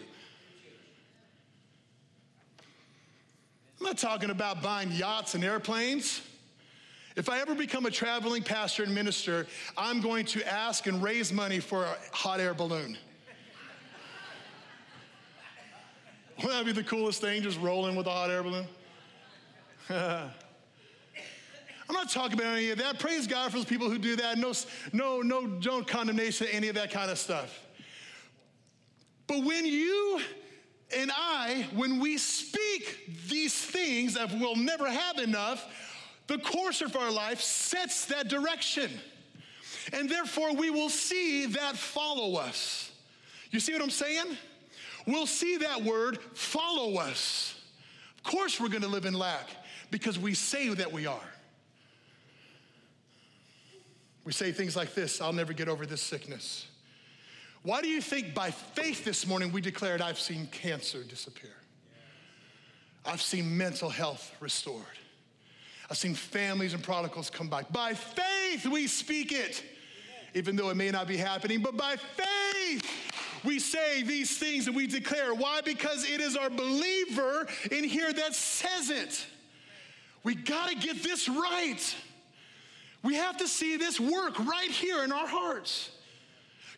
I'm 3.80 3.86
not 3.86 3.98
talking 3.98 4.30
about 4.30 4.62
buying 4.62 4.92
yachts 4.92 5.36
and 5.36 5.44
airplanes. 5.44 6.22
If 7.16 7.30
I 7.30 7.40
ever 7.40 7.56
become 7.56 7.86
a 7.86 7.92
traveling 7.92 8.44
pastor 8.44 8.84
and 8.84 8.94
minister, 8.94 9.48
I'm 9.78 10.02
going 10.02 10.26
to 10.28 10.46
ask 10.48 10.88
and 10.88 11.02
raise 11.02 11.32
money 11.32 11.60
for 11.60 11.84
a 11.86 11.96
hot 12.12 12.40
air 12.40 12.54
balloon. 12.54 12.98
Wouldn't 16.38 16.54
that 16.54 16.66
be 16.66 16.72
the 16.72 16.84
coolest 16.84 17.22
thing, 17.22 17.42
just 17.42 17.60
rolling 17.60 17.96
with 17.96 18.08
a 18.08 18.12
hot 18.12 18.30
air 18.30 18.44
balloon? 18.44 18.68
I'm 21.88 21.94
not 21.94 22.10
talking 22.10 22.34
about 22.34 22.58
any 22.58 22.72
of 22.72 22.80
that. 22.80 23.00
Praise 23.00 23.28
God 23.28 23.52
for 23.52 23.58
those 23.58 23.66
people 23.66 23.90
who 23.90 23.98
do 23.98 24.16
that. 24.16 24.38
No, 24.38 24.54
no, 24.92 25.22
no, 25.22 25.42
no 25.42 25.84
condemnation, 25.84 26.48
any 26.52 26.68
of 26.68 26.76
that 26.76 26.92
kind 26.92 27.12
of 27.12 27.18
stuff. 27.20 27.62
But 29.28 29.44
when 29.44 29.66
you 29.66 30.22
and 30.94 31.12
I, 31.16 31.68
when 31.74 32.00
we 32.00 32.18
speak 32.18 33.28
these 33.28 33.56
things 33.56 34.14
that 34.16 34.32
we'll 34.34 34.56
never 34.56 34.90
have 34.90 35.18
enough, 35.18 35.66
the 36.28 36.38
course 36.38 36.82
of 36.82 36.96
our 36.96 37.12
life 37.12 37.42
sets 37.42 38.06
that 38.06 38.28
direction. 38.28 38.92
And 39.94 40.10
therefore, 40.10 40.54
we 40.54 40.70
will 40.70 40.90
see 40.90 41.46
that 41.48 41.76
follow 41.76 42.36
us. 42.40 42.92
You 43.52 43.60
see 43.60 43.74
what 43.74 43.82
I'm 43.82 43.90
saying? 43.90 44.26
We'll 45.06 45.28
see 45.28 45.58
that 45.58 45.84
word 45.84 46.20
follow 46.34 46.98
us. 46.98 47.60
Of 48.18 48.24
course, 48.24 48.60
we're 48.60 48.70
gonna 48.70 48.88
live 48.88 49.06
in 49.06 49.14
lack 49.14 49.48
because 49.92 50.18
we 50.18 50.34
say 50.34 50.70
that 50.70 50.92
we 50.92 51.06
are. 51.06 51.20
We 54.24 54.34
say 54.34 54.52
things 54.52 54.76
like 54.76 54.96
this 54.96 55.22
I'll 55.22 55.34
never 55.34 55.54
get 55.54 55.70
over 55.70 55.86
this 55.86 56.02
sickness. 56.02 56.68
Why 57.66 57.82
do 57.82 57.88
you 57.88 58.00
think 58.00 58.36
by 58.36 58.52
faith 58.52 59.04
this 59.04 59.26
morning 59.26 59.52
we 59.52 59.60
declared, 59.60 60.00
I've 60.00 60.20
seen 60.20 60.46
cancer 60.52 61.04
disappear? 61.04 61.56
I've 63.04 63.24
seen 63.24 63.58
mental 63.58 63.90
health 63.90 64.32
restored. 64.40 64.84
I've 65.90 65.98
seen 65.98 66.14
families 66.14 66.76
and 66.76 66.84
prodigals 66.84 67.32
come 67.32 67.50
back. 67.50 67.74
By 67.74 67.96
faith 67.96 68.68
we 68.68 68.86
speak 68.86 69.32
it, 69.32 69.64
even 70.36 70.56
though 70.56 70.70
it 70.70 70.78
may 70.78 70.92
not 70.92 71.08
be 71.08 71.18
happening, 71.18 71.64
but 71.64 71.76
by 71.76 71.96
faith 71.96 72.88
we 73.44 73.58
say 73.58 74.04
these 74.04 74.38
things 74.38 74.68
and 74.68 74.76
we 74.76 74.86
declare. 74.86 75.34
Why? 75.34 75.62
Because 75.62 76.08
it 76.08 76.22
is 76.22 76.36
our 76.36 76.52
believer 76.52 77.48
in 77.72 77.84
here 77.84 78.14
that 78.14 78.36
says 78.36 78.92
it. 78.92 79.26
We 80.24 80.36
got 80.36 80.70
to 80.70 80.76
get 80.76 81.02
this 81.02 81.28
right. 81.28 81.96
We 83.02 83.16
have 83.16 83.38
to 83.38 83.48
see 83.48 83.76
this 83.78 84.00
work 84.00 84.38
right 84.38 84.70
here 84.70 85.04
in 85.04 85.12
our 85.12 85.28
hearts. 85.28 85.90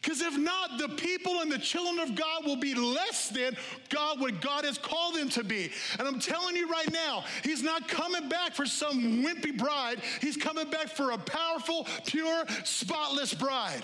Because 0.02 0.22
if 0.22 0.38
not, 0.38 0.78
the 0.78 0.90
people 0.90 1.42
and 1.42 1.52
the 1.52 1.58
children 1.58 2.00
of 2.00 2.16
God 2.16 2.46
will 2.46 2.56
be 2.56 2.76
less 2.76 3.30
than 3.30 3.58
God, 3.90 4.22
what 4.22 4.42
God 4.42 4.64
has 4.64 4.78
called 4.78 5.16
them 5.16 5.30
to 5.30 5.44
be. 5.44 5.72
And 5.98 6.08
I'm 6.08 6.20
telling 6.20 6.56
you 6.56 6.70
right 6.70 6.92
now, 6.92 7.24
He's 7.44 7.64
not 7.64 7.88
coming 7.88 8.30
back 8.30 8.54
for 8.54 8.66
some 8.66 9.24
wimpy 9.24 9.58
bride. 9.58 10.02
He's 10.22 10.38
coming 10.38 10.70
back 10.70 10.90
for 10.90 11.12
a 11.12 11.18
powerful, 11.18 11.88
pure, 12.06 12.46
spotless 12.64 13.34
bride. 13.34 13.84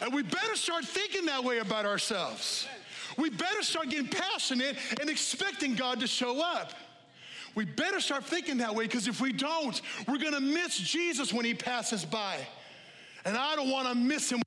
And 0.00 0.12
we 0.12 0.22
better 0.22 0.54
start 0.54 0.84
thinking 0.84 1.26
that 1.26 1.42
way 1.42 1.58
about 1.58 1.86
ourselves. 1.86 2.66
We 3.16 3.30
better 3.30 3.62
start 3.62 3.90
getting 3.90 4.08
passionate 4.08 4.76
and 5.00 5.08
expecting 5.10 5.74
God 5.74 6.00
to 6.00 6.06
show 6.06 6.40
up. 6.40 6.72
We 7.54 7.64
better 7.64 7.98
start 7.98 8.24
thinking 8.24 8.58
that 8.58 8.74
way 8.74 8.84
because 8.84 9.08
if 9.08 9.20
we 9.20 9.32
don't, 9.32 9.80
we're 10.06 10.18
going 10.18 10.34
to 10.34 10.40
miss 10.40 10.76
Jesus 10.76 11.32
when 11.32 11.44
he 11.44 11.54
passes 11.54 12.04
by. 12.04 12.36
And 13.24 13.36
I 13.36 13.56
don't 13.56 13.70
want 13.70 13.88
to 13.88 13.94
miss 13.94 14.30
him 14.30 14.40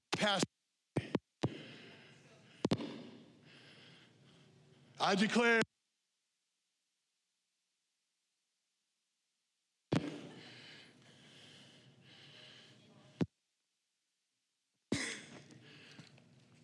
I 4.99 5.15
declare 5.15 5.61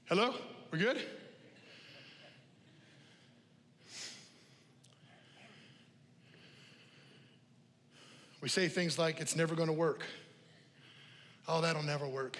Hello? 0.05 0.35
We're 0.71 0.77
good? 0.77 1.01
We 8.39 8.49
say 8.49 8.67
things 8.67 8.99
like, 8.99 9.19
it's 9.19 9.35
never 9.35 9.55
going 9.55 9.67
to 9.67 9.73
work. 9.73 10.03
Oh, 11.47 11.59
that'll 11.61 11.81
never 11.81 12.07
work. 12.07 12.37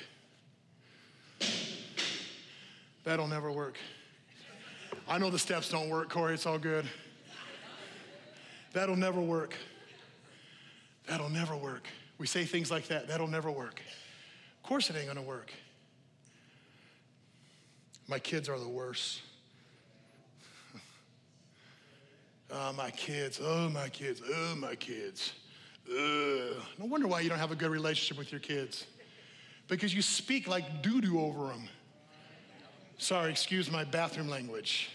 That'll 3.04 3.28
never 3.28 3.52
work. 3.52 3.78
I 5.08 5.18
know 5.18 5.30
the 5.30 5.40
steps 5.40 5.70
don't 5.70 5.90
work, 5.90 6.10
Corey, 6.10 6.34
it's 6.34 6.46
all 6.46 6.60
good. 6.60 6.86
That'll 8.74 8.98
never 8.98 9.22
work. 9.22 9.56
That'll 11.08 11.30
never 11.30 11.56
work. 11.56 11.88
We 12.18 12.28
say 12.28 12.44
things 12.44 12.70
like 12.70 12.88
that, 12.88 13.08
that'll 13.08 13.28
never 13.28 13.50
work. 13.50 13.82
Of 14.58 14.68
course, 14.68 14.90
it 14.90 14.98
ain't 14.98 15.08
gonna 15.08 15.22
work. 15.22 15.54
My 18.08 18.20
kids 18.20 18.50
are 18.50 18.60
the 18.60 18.68
worst. 18.68 19.22
oh, 22.52 22.74
my 22.74 22.92
kids, 22.92 23.40
oh, 23.42 23.70
my 23.70 23.90
kids, 23.90 24.22
oh, 24.30 24.56
my 24.56 24.76
kids. 24.76 25.34
Ugh. 25.90 26.58
No 26.78 26.86
wonder 26.86 27.08
why 27.08 27.22
you 27.22 27.30
don't 27.30 27.40
have 27.40 27.52
a 27.52 27.56
good 27.56 27.72
relationship 27.72 28.18
with 28.18 28.32
your 28.32 28.42
kids. 28.42 28.86
Because 29.68 29.94
you 29.94 30.02
speak 30.02 30.48
like 30.48 30.82
doo 30.82 31.02
doo 31.02 31.20
over 31.20 31.48
them. 31.48 31.68
Sorry, 32.98 33.30
excuse 33.30 33.70
my 33.70 33.84
bathroom 33.84 34.28
language. 34.28 34.90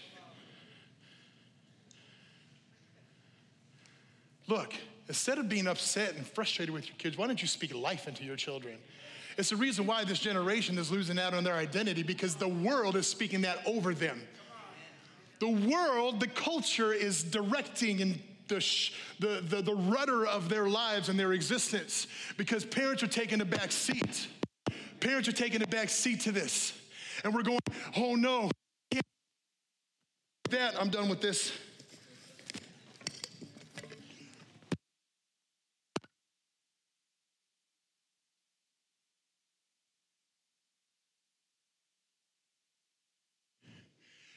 Look, 4.47 4.73
instead 5.07 5.37
of 5.37 5.47
being 5.47 5.67
upset 5.67 6.15
and 6.15 6.27
frustrated 6.27 6.73
with 6.73 6.87
your 6.87 6.95
kids, 6.97 7.17
why 7.17 7.27
don't 7.27 7.41
you 7.41 7.47
speak 7.47 7.73
life 7.73 8.07
into 8.07 8.23
your 8.23 8.35
children? 8.35 8.77
It's 9.37 9.49
the 9.49 9.55
reason 9.55 9.87
why 9.87 10.03
this 10.03 10.19
generation 10.19 10.77
is 10.77 10.91
losing 10.91 11.17
out 11.17 11.33
on 11.33 11.43
their 11.43 11.55
identity 11.55 12.03
because 12.03 12.35
the 12.35 12.47
world 12.47 12.95
is 12.95 13.07
speaking 13.07 13.41
that 13.41 13.59
over 13.65 13.93
them. 13.93 14.21
The 15.39 15.49
world, 15.49 16.19
the 16.19 16.27
culture 16.27 16.93
is 16.93 17.23
directing 17.23 18.01
and 18.01 18.19
the, 18.47 18.63
the, 19.19 19.41
the, 19.41 19.61
the 19.61 19.75
rudder 19.75 20.27
of 20.27 20.49
their 20.49 20.67
lives 20.67 21.09
and 21.09 21.17
their 21.17 21.33
existence 21.33 22.07
because 22.37 22.65
parents 22.65 23.01
are 23.01 23.07
taking 23.07 23.41
a 23.41 23.45
back 23.45 23.71
seat. 23.71 24.27
Parents 25.03 25.27
are 25.27 25.33
taking 25.33 25.61
a 25.61 25.67
back 25.67 25.89
seat 25.89 26.21
to 26.21 26.31
this. 26.31 26.71
And 27.25 27.35
we're 27.35 27.43
going, 27.43 27.59
oh 27.97 28.15
no. 28.15 28.49
That, 30.49 30.79
I'm 30.79 30.89
done 30.89 31.09
with 31.09 31.19
this. 31.19 31.51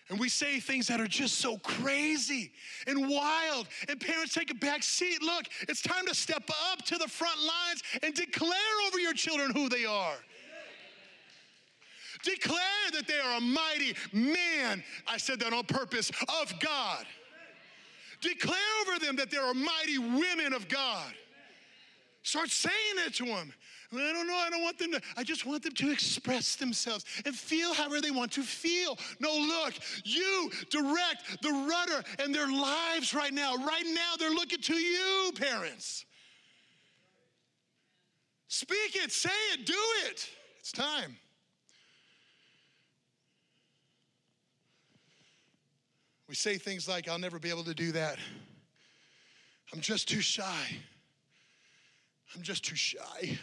And 0.08 0.18
we 0.18 0.28
say 0.28 0.58
things 0.58 0.88
that 0.88 1.00
are 1.00 1.06
just 1.06 1.38
so 1.38 1.58
crazy 1.58 2.50
and 2.88 3.08
wild. 3.08 3.68
And 3.88 4.00
parents 4.00 4.34
take 4.34 4.50
a 4.50 4.54
back 4.54 4.82
seat. 4.82 5.22
Look, 5.22 5.44
it's 5.68 5.82
time 5.82 6.06
to 6.06 6.14
step 6.14 6.50
up 6.72 6.84
to 6.86 6.98
the 6.98 7.06
front 7.06 7.38
lines 7.38 7.82
and 8.02 8.14
declare 8.14 8.50
over 8.88 8.98
your 8.98 9.12
children 9.12 9.52
who 9.52 9.68
they 9.68 9.84
are. 9.84 10.16
Declare 12.22 12.90
that 12.92 13.06
they 13.06 13.18
are 13.18 13.38
a 13.38 13.40
mighty 13.40 13.94
man, 14.12 14.82
I 15.06 15.18
said 15.18 15.40
that 15.40 15.52
on 15.52 15.64
purpose, 15.64 16.10
of 16.42 16.52
God. 16.60 17.06
Declare 18.20 18.56
over 18.82 18.98
them 18.98 19.16
that 19.16 19.30
they 19.30 19.36
are 19.36 19.54
mighty 19.54 19.98
women 19.98 20.52
of 20.52 20.68
God. 20.68 21.12
Start 22.22 22.50
saying 22.50 22.74
it 23.06 23.14
to 23.14 23.26
them. 23.26 23.52
I 23.92 24.12
don't 24.12 24.26
know. 24.26 24.34
I 24.34 24.50
don't 24.50 24.62
want 24.62 24.78
them 24.78 24.92
to, 24.92 25.00
I 25.16 25.22
just 25.22 25.46
want 25.46 25.62
them 25.62 25.72
to 25.74 25.92
express 25.92 26.56
themselves 26.56 27.04
and 27.24 27.34
feel 27.34 27.72
however 27.72 28.00
they 28.00 28.10
want 28.10 28.32
to 28.32 28.42
feel. 28.42 28.98
No, 29.20 29.32
look, 29.32 29.74
you 30.04 30.50
direct 30.70 31.40
the 31.42 31.50
rudder 31.50 32.02
and 32.18 32.34
their 32.34 32.50
lives 32.50 33.14
right 33.14 33.32
now. 33.32 33.54
Right 33.54 33.84
now, 33.86 34.16
they're 34.18 34.30
looking 34.30 34.60
to 34.60 34.74
you, 34.74 35.32
parents. 35.36 36.04
Speak 38.48 38.96
it, 38.96 39.12
say 39.12 39.30
it, 39.52 39.66
do 39.66 39.74
it. 40.06 40.28
It's 40.58 40.72
time. 40.72 41.16
We 46.28 46.34
say 46.34 46.58
things 46.58 46.88
like, 46.88 47.08
I'll 47.08 47.18
never 47.18 47.38
be 47.38 47.50
able 47.50 47.64
to 47.64 47.74
do 47.74 47.92
that. 47.92 48.18
I'm 49.72 49.80
just 49.80 50.08
too 50.08 50.20
shy. 50.20 50.66
I'm 52.34 52.42
just 52.42 52.64
too 52.64 52.76
shy. 52.76 53.38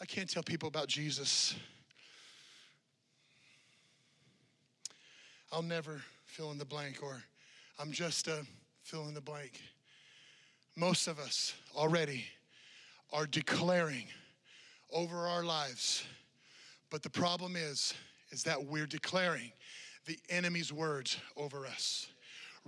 I 0.00 0.04
can't 0.06 0.28
tell 0.28 0.42
people 0.42 0.68
about 0.68 0.88
Jesus. 0.88 1.54
I'll 5.52 5.62
never 5.62 6.02
fill 6.26 6.50
in 6.50 6.58
the 6.58 6.64
blank, 6.64 7.02
or 7.02 7.22
I'm 7.78 7.92
just 7.92 8.26
a 8.26 8.44
fill 8.82 9.06
in 9.08 9.14
the 9.14 9.20
blank. 9.20 9.60
Most 10.76 11.06
of 11.06 11.18
us 11.18 11.54
already 11.76 12.24
are 13.12 13.26
declaring 13.26 14.06
over 14.92 15.28
our 15.28 15.44
lives. 15.44 16.04
But 16.90 17.02
the 17.02 17.10
problem 17.10 17.54
is, 17.54 17.94
is 18.30 18.42
that 18.44 18.64
we're 18.64 18.86
declaring 18.86 19.52
the 20.06 20.18
enemy's 20.28 20.72
words 20.72 21.18
over 21.36 21.66
us 21.66 22.08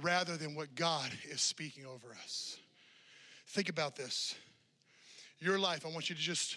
rather 0.00 0.36
than 0.36 0.54
what 0.54 0.74
God 0.74 1.10
is 1.30 1.40
speaking 1.40 1.84
over 1.86 2.08
us. 2.22 2.58
Think 3.48 3.68
about 3.68 3.96
this. 3.96 4.34
Your 5.38 5.58
life, 5.58 5.84
I 5.86 5.90
want 5.90 6.08
you 6.08 6.16
to 6.16 6.20
just 6.20 6.56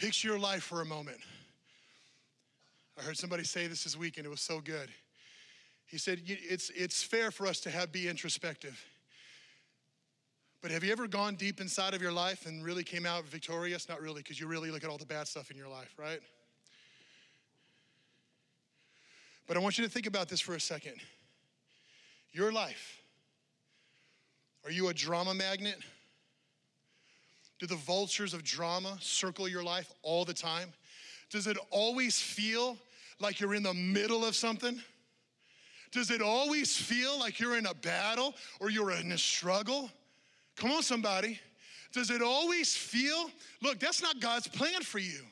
Picture 0.00 0.28
your 0.28 0.38
life 0.38 0.62
for 0.62 0.80
a 0.80 0.84
moment. 0.86 1.18
I 2.98 3.02
heard 3.02 3.18
somebody 3.18 3.44
say 3.44 3.66
this 3.66 3.84
this 3.84 3.98
weekend, 3.98 4.26
it 4.26 4.30
was 4.30 4.40
so 4.40 4.58
good. 4.58 4.88
He 5.84 5.98
said, 5.98 6.22
it's, 6.24 6.70
it's 6.70 7.02
fair 7.02 7.30
for 7.30 7.46
us 7.46 7.60
to 7.60 7.70
have 7.70 7.92
be 7.92 8.08
introspective. 8.08 8.82
But 10.62 10.70
have 10.70 10.82
you 10.82 10.90
ever 10.90 11.06
gone 11.06 11.34
deep 11.34 11.60
inside 11.60 11.92
of 11.92 12.00
your 12.00 12.12
life 12.12 12.46
and 12.46 12.64
really 12.64 12.82
came 12.82 13.04
out 13.04 13.26
victorious? 13.26 13.90
Not 13.90 14.00
really, 14.00 14.22
because 14.22 14.40
you 14.40 14.46
really 14.46 14.70
look 14.70 14.84
at 14.84 14.88
all 14.88 14.96
the 14.96 15.04
bad 15.04 15.28
stuff 15.28 15.50
in 15.50 15.58
your 15.58 15.68
life, 15.68 15.94
right? 15.98 16.20
But 19.50 19.56
I 19.56 19.60
want 19.60 19.78
you 19.78 19.84
to 19.84 19.90
think 19.90 20.06
about 20.06 20.28
this 20.28 20.40
for 20.40 20.54
a 20.54 20.60
second. 20.60 20.94
Your 22.30 22.52
life, 22.52 23.02
are 24.64 24.70
you 24.70 24.90
a 24.90 24.94
drama 24.94 25.34
magnet? 25.34 25.74
Do 27.58 27.66
the 27.66 27.74
vultures 27.74 28.32
of 28.32 28.44
drama 28.44 28.96
circle 29.00 29.48
your 29.48 29.64
life 29.64 29.92
all 30.04 30.24
the 30.24 30.32
time? 30.32 30.72
Does 31.30 31.48
it 31.48 31.58
always 31.72 32.20
feel 32.20 32.78
like 33.18 33.40
you're 33.40 33.56
in 33.56 33.64
the 33.64 33.74
middle 33.74 34.24
of 34.24 34.36
something? 34.36 34.80
Does 35.90 36.12
it 36.12 36.22
always 36.22 36.76
feel 36.76 37.18
like 37.18 37.40
you're 37.40 37.58
in 37.58 37.66
a 37.66 37.74
battle 37.74 38.36
or 38.60 38.70
you're 38.70 38.92
in 38.92 39.10
a 39.10 39.18
struggle? 39.18 39.90
Come 40.54 40.70
on, 40.70 40.84
somebody. 40.84 41.40
Does 41.92 42.10
it 42.10 42.22
always 42.22 42.76
feel? 42.76 43.28
Look, 43.62 43.80
that's 43.80 44.00
not 44.00 44.20
God's 44.20 44.46
plan 44.46 44.82
for 44.82 45.00
you. 45.00 45.22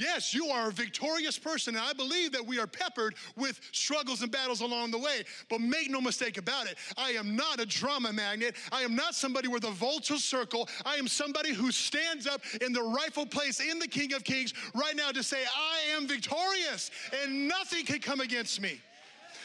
Yes, 0.00 0.32
you 0.32 0.46
are 0.46 0.68
a 0.68 0.72
victorious 0.72 1.38
person, 1.38 1.76
and 1.76 1.84
I 1.84 1.92
believe 1.92 2.32
that 2.32 2.46
we 2.46 2.58
are 2.58 2.66
peppered 2.66 3.14
with 3.36 3.60
struggles 3.70 4.22
and 4.22 4.32
battles 4.32 4.62
along 4.62 4.92
the 4.92 4.98
way. 4.98 5.24
But 5.50 5.60
make 5.60 5.90
no 5.90 6.00
mistake 6.00 6.38
about 6.38 6.66
it, 6.66 6.78
I 6.96 7.10
am 7.10 7.36
not 7.36 7.60
a 7.60 7.66
drama 7.66 8.10
magnet. 8.10 8.56
I 8.72 8.80
am 8.80 8.96
not 8.96 9.14
somebody 9.14 9.48
with 9.48 9.64
a 9.64 9.70
vulture 9.70 10.16
circle. 10.16 10.70
I 10.86 10.96
am 10.96 11.06
somebody 11.06 11.52
who 11.52 11.70
stands 11.70 12.26
up 12.26 12.40
in 12.62 12.72
the 12.72 12.82
rightful 12.82 13.26
place 13.26 13.60
in 13.60 13.78
the 13.78 13.88
King 13.88 14.14
of 14.14 14.24
Kings 14.24 14.54
right 14.74 14.96
now 14.96 15.10
to 15.10 15.22
say, 15.22 15.44
I 15.54 15.94
am 15.94 16.08
victorious, 16.08 16.90
and 17.22 17.46
nothing 17.46 17.84
can 17.84 18.00
come 18.00 18.20
against 18.20 18.58
me. 18.58 18.80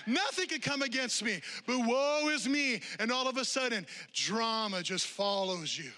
Nothing 0.08 0.48
can 0.48 0.62
come 0.62 0.84
against 0.84 1.22
me. 1.22 1.42
But 1.68 1.80
woe 1.86 2.30
is 2.30 2.48
me. 2.48 2.80
And 3.00 3.12
all 3.12 3.28
of 3.28 3.38
a 3.38 3.44
sudden, 3.44 3.86
drama 4.14 4.84
just 4.84 5.08
follows 5.08 5.78
you 5.78 5.92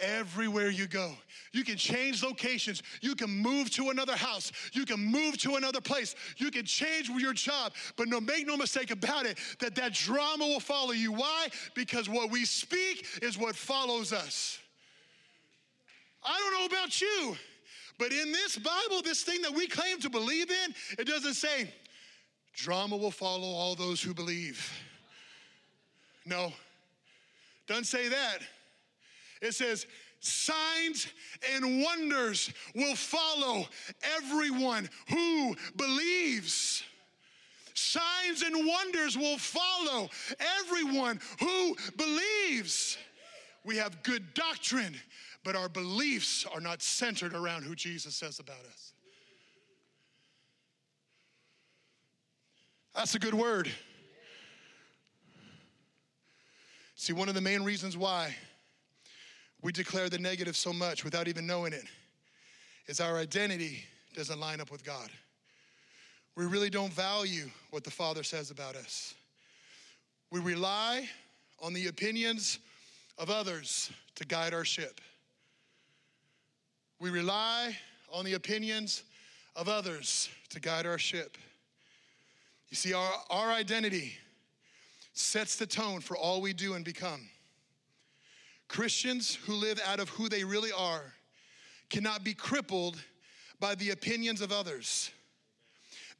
everywhere 0.00 0.70
you 0.70 0.86
go. 0.86 1.12
You 1.52 1.64
can 1.64 1.76
change 1.76 2.22
locations. 2.22 2.82
You 3.00 3.14
can 3.14 3.30
move 3.30 3.70
to 3.72 3.90
another 3.90 4.16
house. 4.16 4.52
You 4.72 4.84
can 4.84 5.00
move 5.00 5.38
to 5.38 5.56
another 5.56 5.80
place. 5.80 6.14
You 6.36 6.50
can 6.50 6.64
change 6.64 7.08
your 7.08 7.32
job. 7.32 7.72
But 7.96 8.08
no, 8.08 8.20
make 8.20 8.46
no 8.46 8.56
mistake 8.56 8.90
about 8.90 9.26
it 9.26 9.38
that 9.58 9.74
that 9.74 9.92
drama 9.92 10.46
will 10.46 10.60
follow 10.60 10.92
you. 10.92 11.12
Why? 11.12 11.48
Because 11.74 12.08
what 12.08 12.30
we 12.30 12.44
speak 12.44 13.06
is 13.22 13.36
what 13.36 13.56
follows 13.56 14.12
us. 14.12 14.58
I 16.22 16.38
don't 16.38 16.60
know 16.60 16.76
about 16.76 17.00
you, 17.00 17.36
but 17.98 18.12
in 18.12 18.30
this 18.30 18.56
Bible, 18.56 19.02
this 19.02 19.22
thing 19.22 19.40
that 19.42 19.54
we 19.54 19.66
claim 19.66 19.98
to 20.00 20.10
believe 20.10 20.50
in, 20.50 20.74
it 20.98 21.06
doesn't 21.06 21.34
say 21.34 21.72
drama 22.54 22.96
will 22.96 23.10
follow 23.10 23.48
all 23.48 23.74
those 23.74 24.02
who 24.02 24.12
believe. 24.12 24.70
No, 26.26 26.52
doesn't 27.66 27.84
say 27.84 28.08
that. 28.08 28.38
It 29.40 29.54
says, 29.54 29.86
signs 30.20 31.06
and 31.54 31.82
wonders 31.82 32.52
will 32.74 32.94
follow 32.94 33.66
everyone 34.16 34.88
who 35.08 35.56
believes. 35.76 36.82
Signs 37.74 38.42
and 38.42 38.66
wonders 38.66 39.16
will 39.16 39.38
follow 39.38 40.10
everyone 40.60 41.20
who 41.38 41.76
believes. 41.96 42.98
We 43.64 43.76
have 43.76 44.02
good 44.02 44.34
doctrine, 44.34 44.94
but 45.44 45.56
our 45.56 45.68
beliefs 45.68 46.46
are 46.54 46.60
not 46.60 46.82
centered 46.82 47.34
around 47.34 47.62
who 47.62 47.74
Jesus 47.74 48.14
says 48.14 48.38
about 48.38 48.64
us. 48.70 48.92
That's 52.94 53.14
a 53.14 53.18
good 53.18 53.34
word. 53.34 53.70
See, 56.96 57.14
one 57.14 57.30
of 57.30 57.34
the 57.34 57.40
main 57.40 57.62
reasons 57.62 57.96
why 57.96 58.34
we 59.62 59.72
declare 59.72 60.08
the 60.08 60.18
negative 60.18 60.56
so 60.56 60.72
much 60.72 61.04
without 61.04 61.28
even 61.28 61.46
knowing 61.46 61.72
it 61.72 61.84
is 62.86 63.00
our 63.00 63.18
identity 63.18 63.84
doesn't 64.14 64.40
line 64.40 64.60
up 64.60 64.70
with 64.70 64.84
God. 64.84 65.10
We 66.36 66.46
really 66.46 66.70
don't 66.70 66.92
value 66.92 67.50
what 67.70 67.84
the 67.84 67.90
Father 67.90 68.22
says 68.22 68.50
about 68.50 68.76
us. 68.76 69.14
We 70.30 70.40
rely 70.40 71.08
on 71.60 71.72
the 71.74 71.88
opinions 71.88 72.58
of 73.18 73.30
others 73.30 73.90
to 74.16 74.26
guide 74.26 74.54
our 74.54 74.64
ship. 74.64 75.00
We 76.98 77.10
rely 77.10 77.76
on 78.12 78.24
the 78.24 78.34
opinions 78.34 79.02
of 79.56 79.68
others 79.68 80.28
to 80.50 80.60
guide 80.60 80.86
our 80.86 80.98
ship. 80.98 81.36
You 82.70 82.76
see, 82.76 82.92
our, 82.92 83.12
our 83.30 83.50
identity 83.50 84.14
sets 85.12 85.56
the 85.56 85.66
tone 85.66 86.00
for 86.00 86.16
all 86.16 86.40
we 86.40 86.52
do 86.52 86.74
and 86.74 86.84
become. 86.84 87.28
Christians 88.70 89.34
who 89.34 89.54
live 89.54 89.80
out 89.84 89.98
of 89.98 90.08
who 90.10 90.28
they 90.28 90.44
really 90.44 90.70
are 90.70 91.12
cannot 91.88 92.22
be 92.22 92.32
crippled 92.32 93.02
by 93.58 93.74
the 93.74 93.90
opinions 93.90 94.40
of 94.40 94.52
others. 94.52 95.10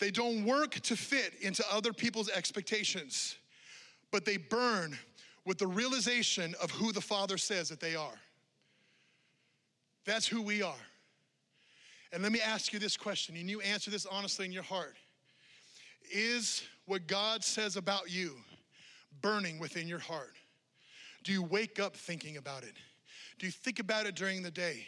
They 0.01 0.11
don't 0.11 0.45
work 0.45 0.75
to 0.81 0.97
fit 0.97 1.35
into 1.41 1.65
other 1.73 1.93
people's 1.93 2.29
expectations, 2.29 3.37
but 4.11 4.25
they 4.25 4.37
burn 4.37 4.99
with 5.47 5.59
the 5.59 5.69
realization 5.69 6.57
of 6.61 6.73
who 6.73 6.91
the 6.91 7.01
Father 7.01 7.39
says 7.39 7.69
that 7.69 7.79
they 7.79 7.95
are. 7.95 8.19
That's 10.05 10.27
who 10.27 10.43
we 10.43 10.61
are. 10.61 10.75
And 12.13 12.21
let 12.21 12.33
me 12.33 12.41
ask 12.41 12.73
you 12.73 12.81
this 12.81 12.97
question, 12.97 13.37
and 13.37 13.49
you 13.49 13.61
answer 13.61 13.93
this 13.93 14.07
honestly 14.07 14.45
in 14.45 14.51
your 14.51 14.65
heart. 14.65 14.97
Is 16.13 16.65
what 16.87 17.07
God 17.07 17.45
says 17.45 17.77
about 17.77 18.11
you 18.11 18.35
burning 19.23 19.61
within 19.61 19.87
your 19.87 20.01
heart? 20.01 20.35
Do 21.23 21.33
you 21.33 21.43
wake 21.43 21.79
up 21.79 21.97
thinking 21.97 22.37
about 22.37 22.63
it? 22.63 22.75
Do 23.39 23.47
you 23.47 23.53
think 23.53 23.79
about 23.79 24.07
it 24.07 24.15
during 24.15 24.43
the 24.43 24.51
day? 24.51 24.87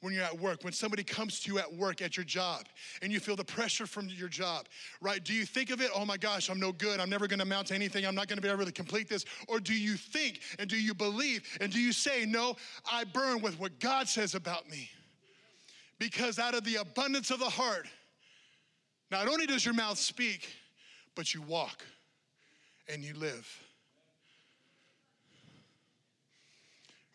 When 0.00 0.12
you're 0.12 0.24
at 0.24 0.36
work, 0.36 0.64
when 0.64 0.72
somebody 0.72 1.04
comes 1.04 1.38
to 1.40 1.52
you 1.52 1.60
at 1.60 1.72
work 1.72 2.02
at 2.02 2.16
your 2.16 2.24
job 2.24 2.64
and 3.02 3.12
you 3.12 3.20
feel 3.20 3.36
the 3.36 3.44
pressure 3.44 3.86
from 3.86 4.08
your 4.08 4.28
job, 4.28 4.66
right? 5.00 5.22
Do 5.22 5.32
you 5.32 5.46
think 5.46 5.70
of 5.70 5.80
it, 5.80 5.90
oh 5.94 6.04
my 6.04 6.16
gosh, 6.16 6.50
I'm 6.50 6.58
no 6.58 6.72
good, 6.72 6.98
I'm 6.98 7.08
never 7.08 7.28
gonna 7.28 7.44
amount 7.44 7.68
to 7.68 7.76
anything, 7.76 8.04
I'm 8.04 8.16
not 8.16 8.26
gonna 8.26 8.40
be 8.40 8.48
able 8.48 8.64
to 8.64 8.72
complete 8.72 9.08
this? 9.08 9.24
Or 9.46 9.60
do 9.60 9.72
you 9.72 9.94
think 9.94 10.40
and 10.58 10.68
do 10.68 10.76
you 10.76 10.92
believe 10.92 11.44
and 11.60 11.72
do 11.72 11.78
you 11.80 11.92
say, 11.92 12.26
no, 12.26 12.56
I 12.90 13.04
burn 13.04 13.42
with 13.42 13.60
what 13.60 13.78
God 13.78 14.08
says 14.08 14.34
about 14.34 14.68
me? 14.68 14.90
Because 16.00 16.40
out 16.40 16.54
of 16.54 16.64
the 16.64 16.76
abundance 16.76 17.30
of 17.30 17.38
the 17.38 17.44
heart, 17.44 17.86
not 19.12 19.28
only 19.28 19.46
does 19.46 19.64
your 19.64 19.74
mouth 19.74 19.98
speak, 19.98 20.48
but 21.14 21.32
you 21.32 21.42
walk 21.42 21.84
and 22.88 23.04
you 23.04 23.14
live. 23.14 23.46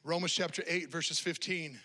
Romans 0.08 0.32
chapter 0.32 0.64
8, 0.66 0.90
verses 0.90 1.20
15. 1.20 1.78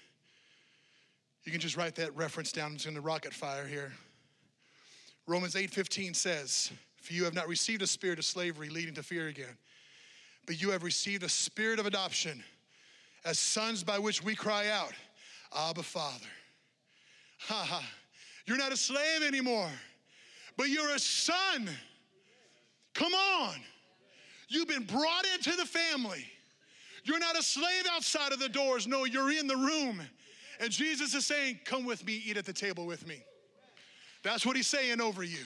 You 1.43 1.51
can 1.51 1.61
just 1.61 1.77
write 1.77 1.97
that 1.97 2.17
reference 2.17 2.53
down. 2.53 2.71
I'm 2.71 2.77
going 2.77 2.95
to 2.95 3.01
rocket 3.01 3.35
fire 3.35 3.67
here. 3.67 3.93
Romans 5.27 5.57
8, 5.57 5.69
15 5.71 6.15
says, 6.15 6.71
For 7.03 7.15
you 7.15 7.25
have 7.25 7.35
not 7.35 7.49
received 7.49 7.83
a 7.83 7.87
spirit 7.87 8.21
of 8.21 8.25
slavery 8.25 8.69
leading 8.69 8.95
to 8.95 9.03
fear 9.03 9.27
again, 9.27 9.57
but 10.47 10.63
you 10.63 10.71
have 10.71 10.85
received 10.85 11.25
a 11.25 11.29
spirit 11.29 11.81
of 11.81 11.87
adoption 11.87 12.45
as 13.25 13.41
sons 13.41 13.83
by 13.83 13.99
which 13.99 14.23
we 14.23 14.37
cry 14.37 14.69
out, 14.69 14.93
Abba, 15.53 15.83
Father. 15.83 16.27
Ha 17.49 17.67
ha. 17.69 17.85
You're 18.47 18.57
not 18.57 18.71
a 18.71 18.77
slave 18.77 19.25
anymore, 19.27 19.71
but 20.57 20.69
you're 20.69 20.95
a 20.95 21.01
son. 21.01 21.69
Come 22.95 23.15
on. 23.15 23.57
You've 24.47 24.69
been 24.69 24.85
brought 24.85 25.25
into 25.35 25.57
the 25.57 25.67
family. 25.67 26.25
You're 27.05 27.19
not 27.19 27.39
a 27.39 27.43
slave 27.43 27.85
outside 27.91 28.33
of 28.33 28.39
the 28.39 28.49
doors. 28.49 28.87
No, 28.87 29.05
you're 29.05 29.33
in 29.33 29.47
the 29.47 29.57
room. 29.57 30.01
And 30.61 30.71
Jesus 30.71 31.15
is 31.15 31.27
saying, 31.27 31.61
Come 31.65 31.85
with 31.85 32.07
me, 32.07 32.23
eat 32.25 32.37
at 32.37 32.45
the 32.45 32.53
table 32.53 32.87
with 32.87 33.07
me. 33.07 33.23
That's 34.23 34.47
what 34.47 34.57
he's 34.57 34.69
saying 34.69 35.01
over 35.01 35.23
you. 35.23 35.45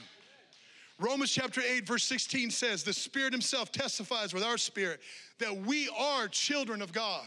Romans 0.99 1.31
chapter 1.31 1.61
8, 1.61 1.87
verse 1.87 2.05
16 2.05 2.51
says, 2.51 2.83
The 2.83 2.93
Spirit 2.93 3.33
Himself 3.33 3.71
testifies 3.71 4.33
with 4.33 4.43
our 4.43 4.59
spirit 4.59 5.01
that 5.39 5.55
we 5.55 5.89
are 5.99 6.29
children 6.29 6.81
of 6.81 6.93
God. 6.93 7.27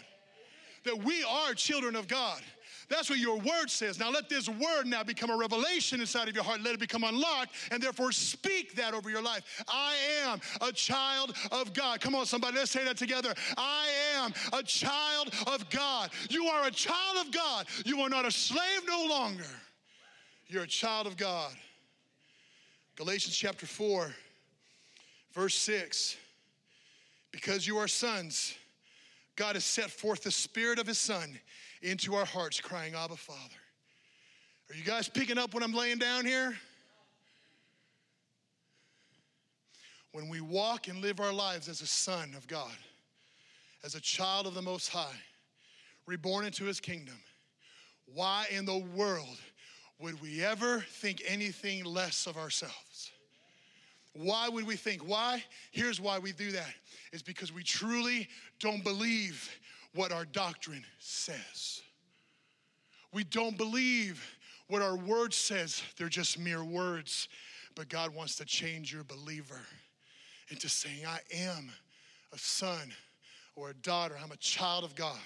That 0.85 1.03
we 1.03 1.23
are 1.23 1.53
children 1.53 1.95
of 1.95 2.07
God. 2.07 2.41
That's 2.89 3.08
what 3.08 3.19
your 3.19 3.38
word 3.38 3.69
says. 3.69 3.99
Now 3.99 4.10
let 4.10 4.30
this 4.30 4.49
word 4.49 4.88
now 4.88 5.04
become 5.04 5.30
a 5.30 5.38
revelation 5.38 6.02
inside 6.02 6.28
of 6.28 6.34
your 6.34 6.43
heart. 6.43 6.62
Let 6.62 6.73
it 6.73 6.80
become 6.80 7.04
unlocked 7.04 7.52
and 7.71 7.82
therefore 7.82 8.12
speak 8.12 8.75
that 8.75 8.95
over 8.95 9.12
your 9.12 9.21
life. 9.21 9.63
I 9.67 9.95
am 10.23 10.41
a 10.62 10.71
child 10.71 11.36
of 11.52 11.73
God. 11.73 12.02
Come 12.02 12.15
on, 12.15 12.25
somebody, 12.25 12.58
let's 12.58 12.71
say 12.71 12.84
that 12.84 12.97
together. 12.97 13.34
I 13.58 13.88
am 14.15 14.34
a 14.54 14.63
child 14.63 15.32
of 15.45 15.69
God. 15.69 16.10
You 16.32 16.45
are 16.45 16.65
a 16.65 16.71
child 16.71 17.28
of 17.28 17.32
God. 17.32 17.67
You 17.86 17.99
are 18.02 18.10
not 18.10 18.25
a 18.25 18.32
slave 18.32 18.82
no 18.88 19.06
longer. 19.08 19.45
You're 20.47 20.63
a 20.63 20.67
child 20.67 21.06
of 21.06 21.15
God. 21.15 21.52
Galatians 22.95 23.36
chapter 23.38 23.67
4, 23.67 24.12
verse 25.34 25.56
6. 25.56 26.17
Because 27.32 27.67
you 27.67 27.78
are 27.78 27.88
sons, 27.88 28.56
God 29.36 29.56
has 29.56 29.63
set 29.63 29.91
forth 29.91 30.23
the 30.23 30.32
Spirit 30.32 30.80
of 30.80 30.88
His 30.88 30.97
Son 30.97 31.39
into 31.81 32.15
our 32.15 32.25
hearts, 32.25 32.59
crying, 32.59 32.93
Abba, 32.95 33.15
Father. 33.15 33.39
Are 34.69 34.75
you 34.75 34.83
guys 34.83 35.09
picking 35.09 35.37
up 35.37 35.53
what 35.53 35.63
I'm 35.63 35.73
laying 35.73 35.97
down 35.97 36.25
here? 36.25 36.57
When 40.11 40.27
we 40.27 40.41
walk 40.41 40.87
and 40.87 41.01
live 41.01 41.19
our 41.19 41.33
lives 41.33 41.67
as 41.69 41.81
a 41.81 41.87
son 41.87 42.33
of 42.35 42.47
God, 42.47 42.75
as 43.83 43.95
a 43.95 44.01
child 44.01 44.47
of 44.47 44.53
the 44.53 44.61
Most 44.61 44.89
High, 44.89 45.15
reborn 46.05 46.45
into 46.45 46.65
His 46.65 46.79
kingdom, 46.79 47.17
why 48.13 48.45
in 48.51 48.65
the 48.65 48.79
world 48.95 49.37
would 49.99 50.21
we 50.21 50.43
ever 50.43 50.81
think 50.81 51.21
anything 51.27 51.83
less 51.83 52.25
of 52.25 52.37
ourselves? 52.37 53.11
Why 54.13 54.49
would 54.49 54.65
we 54.65 54.75
think? 54.75 55.07
Why? 55.07 55.43
Here's 55.71 56.01
why 56.01 56.19
we 56.19 56.31
do 56.31 56.51
that. 56.51 56.73
Is 57.11 57.21
because 57.21 57.53
we 57.53 57.63
truly 57.63 58.27
don't 58.59 58.83
believe 58.83 59.49
what 59.93 60.12
our 60.12 60.25
doctrine 60.25 60.86
says. 60.99 61.82
We 63.13 63.23
don't 63.23 63.58
believe 63.58 64.23
what 64.67 64.82
our 64.82 64.95
word 64.95 65.34
says, 65.34 65.82
they're 65.97 66.10
just 66.10 66.38
mere 66.38 66.63
words. 66.63 67.28
But 67.75 67.89
God 67.89 68.13
wants 68.13 68.36
to 68.36 68.45
change 68.45 68.93
your 68.93 69.04
believer. 69.04 69.62
into 70.49 70.67
saying, 70.67 71.06
I 71.06 71.19
am 71.34 71.71
a 72.34 72.38
son 72.38 72.91
or 73.56 73.69
a 73.69 73.73
daughter. 73.73 74.15
I'm 74.21 74.32
a 74.32 74.38
child 74.38 74.84
of 74.84 74.95
God. 74.95 75.19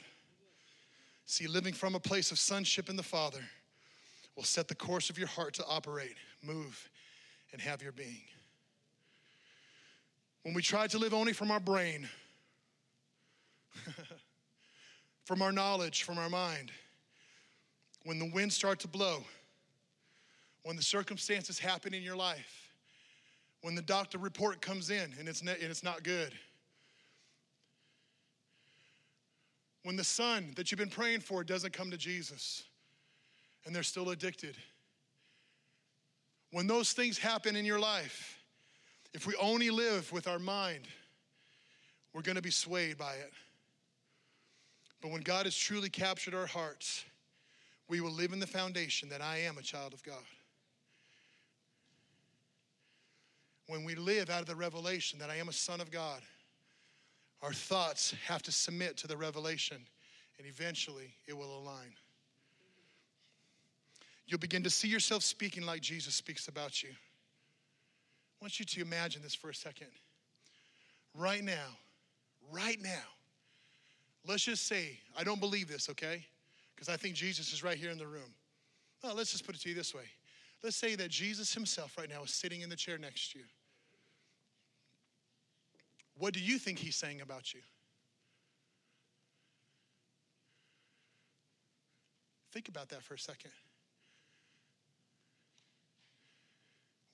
See, 1.26 1.48
living 1.48 1.74
from 1.74 1.96
a 1.96 2.00
place 2.00 2.32
of 2.32 2.38
sonship 2.40 2.90
in 2.90 2.96
the 2.96 3.04
Father 3.04 3.40
will 4.36 4.44
set 4.44 4.68
the 4.68 4.76
course 4.76 5.10
of 5.10 5.18
your 5.18 5.28
heart 5.28 5.54
to 5.56 5.66
operate, 5.66 6.16
move, 6.42 6.90
and 7.52 7.62
have 7.62 7.82
your 7.82 7.92
being. 7.92 8.24
When 10.44 10.54
we 10.54 10.62
try 10.62 10.88
to 10.88 10.98
live 10.98 11.14
only 11.14 11.34
from 11.34 11.52
our 11.52 11.60
brain, 11.60 12.10
from 15.26 15.42
our 15.42 15.52
knowledge, 15.52 16.04
from 16.04 16.18
our 16.18 16.30
mind, 16.30 16.72
when 18.04 18.20
the 18.20 18.30
winds 18.34 18.56
start 18.56 18.80
to 18.82 18.88
blow, 18.88 19.24
when 20.64 20.76
the 20.76 20.84
circumstances 20.84 21.60
happen 21.60 21.94
in 21.94 22.04
your 22.04 22.16
life, 22.16 22.70
when 23.62 23.76
the 23.76 23.82
doctor 23.82 24.18
report 24.18 24.62
comes 24.62 24.90
in 24.90 25.14
and 25.20 25.28
it's, 25.28 25.42
and 25.42 25.50
it's 25.50 25.84
not 25.84 26.04
good, 26.04 26.34
when 29.84 29.96
the 29.96 30.04
son 30.04 30.52
that 30.56 30.72
you've 30.72 30.80
been 30.80 30.90
praying 30.90 31.20
for 31.20 31.44
doesn't 31.44 31.74
come 31.74 31.92
to 31.92 31.98
Jesus 31.98 32.64
and 33.66 33.76
they're 33.76 33.84
still 33.84 34.10
addicted, 34.10 34.56
when 36.52 36.68
those 36.68 36.94
things 36.94 37.18
happen 37.18 37.56
in 37.56 37.66
your 37.66 37.80
life, 37.80 38.40
if 39.14 39.28
we 39.28 39.34
only 39.42 39.70
live 39.70 40.12
with 40.12 40.28
our 40.28 40.40
mind, 40.40 40.88
we're 42.14 42.22
going 42.22 42.36
to 42.36 42.42
be 42.42 42.52
swayed 42.52 42.98
by 42.98 43.14
it. 43.14 43.32
But 45.04 45.12
when 45.12 45.22
God 45.22 45.46
has 45.46 45.56
truly 45.56 45.90
captured 45.90 46.34
our 46.34 46.46
hearts, 46.46 47.04
we 47.90 48.00
will 48.00 48.14
live 48.14 48.32
in 48.32 48.40
the 48.40 48.48
foundation 48.48 49.10
that 49.10 49.22
I 49.22 49.40
am 49.40 49.58
a 49.58 49.62
child 49.62 49.94
of 49.94 50.02
God. 50.02 50.24
When 53.68 53.84
we 53.84 53.96
live 53.96 54.30
out 54.30 54.40
of 54.40 54.46
the 54.46 54.56
revelation 54.56 55.20
that 55.20 55.30
I 55.30 55.36
am 55.36 55.50
a 55.50 55.54
son 55.54 55.82
of 55.82 55.92
God, 55.92 56.22
our 57.42 57.52
thoughts 57.52 58.16
have 58.26 58.42
to 58.44 58.52
submit 58.54 58.96
to 58.98 59.08
the 59.08 59.18
revelation, 59.18 59.78
and 60.38 60.48
eventually 60.48 61.14
it 61.28 61.38
will 61.38 61.60
align. 61.60 61.94
You'll 64.26 64.40
begin 64.40 64.64
to 64.64 64.70
see 64.70 64.88
yourself 64.88 65.22
speaking 65.22 65.66
like 65.66 65.82
Jesus 65.82 66.16
speaks 66.16 66.48
about 66.48 66.82
you. 66.82 66.90
I 66.92 68.38
want 68.40 68.58
you 68.58 68.66
to 68.66 68.82
imagine 68.82 69.22
this 69.22 69.36
for 69.36 69.50
a 69.50 69.56
second. 69.56 69.88
Right 71.14 71.44
now, 71.44 71.78
right 72.54 72.82
now, 72.82 73.04
Let's 74.26 74.44
just 74.44 74.68
say, 74.68 75.00
I 75.18 75.24
don't 75.24 75.40
believe 75.40 75.68
this, 75.68 75.90
okay? 75.90 76.26
Because 76.76 76.90
I 76.90 76.96
think 76.98 77.16
Jesus 77.16 77.52
is 77.52 77.64
right 77.64 77.78
here 77.78 77.92
in 77.92 77.98
the 77.98 78.08
room. 78.08 78.34
Well, 79.04 79.16
let's 79.16 79.32
just 79.32 79.46
put 79.46 79.56
it 79.56 79.62
to 79.62 79.70
you 79.70 79.76
this 79.76 79.94
way. 79.94 80.06
Let's 80.64 80.78
say 80.78 80.96
that 80.96 81.10
Jesus 81.10 81.54
himself 81.54 81.98
right 81.98 82.10
now 82.10 82.24
is 82.24 82.32
sitting 82.32 82.62
in 82.62 82.70
the 82.70 82.76
chair 82.76 82.98
next 82.98 83.34
to 83.34 83.40
you. 83.40 83.46
What 86.18 86.34
do 86.34 86.40
you 86.40 86.58
think 86.58 86.80
he's 86.80 86.96
saying 86.96 87.22
about 87.22 87.54
you? 87.54 87.60
Think 92.54 92.70
about 92.70 92.90
that 92.90 93.04
for 93.04 93.16
a 93.16 93.20
second. 93.20 93.52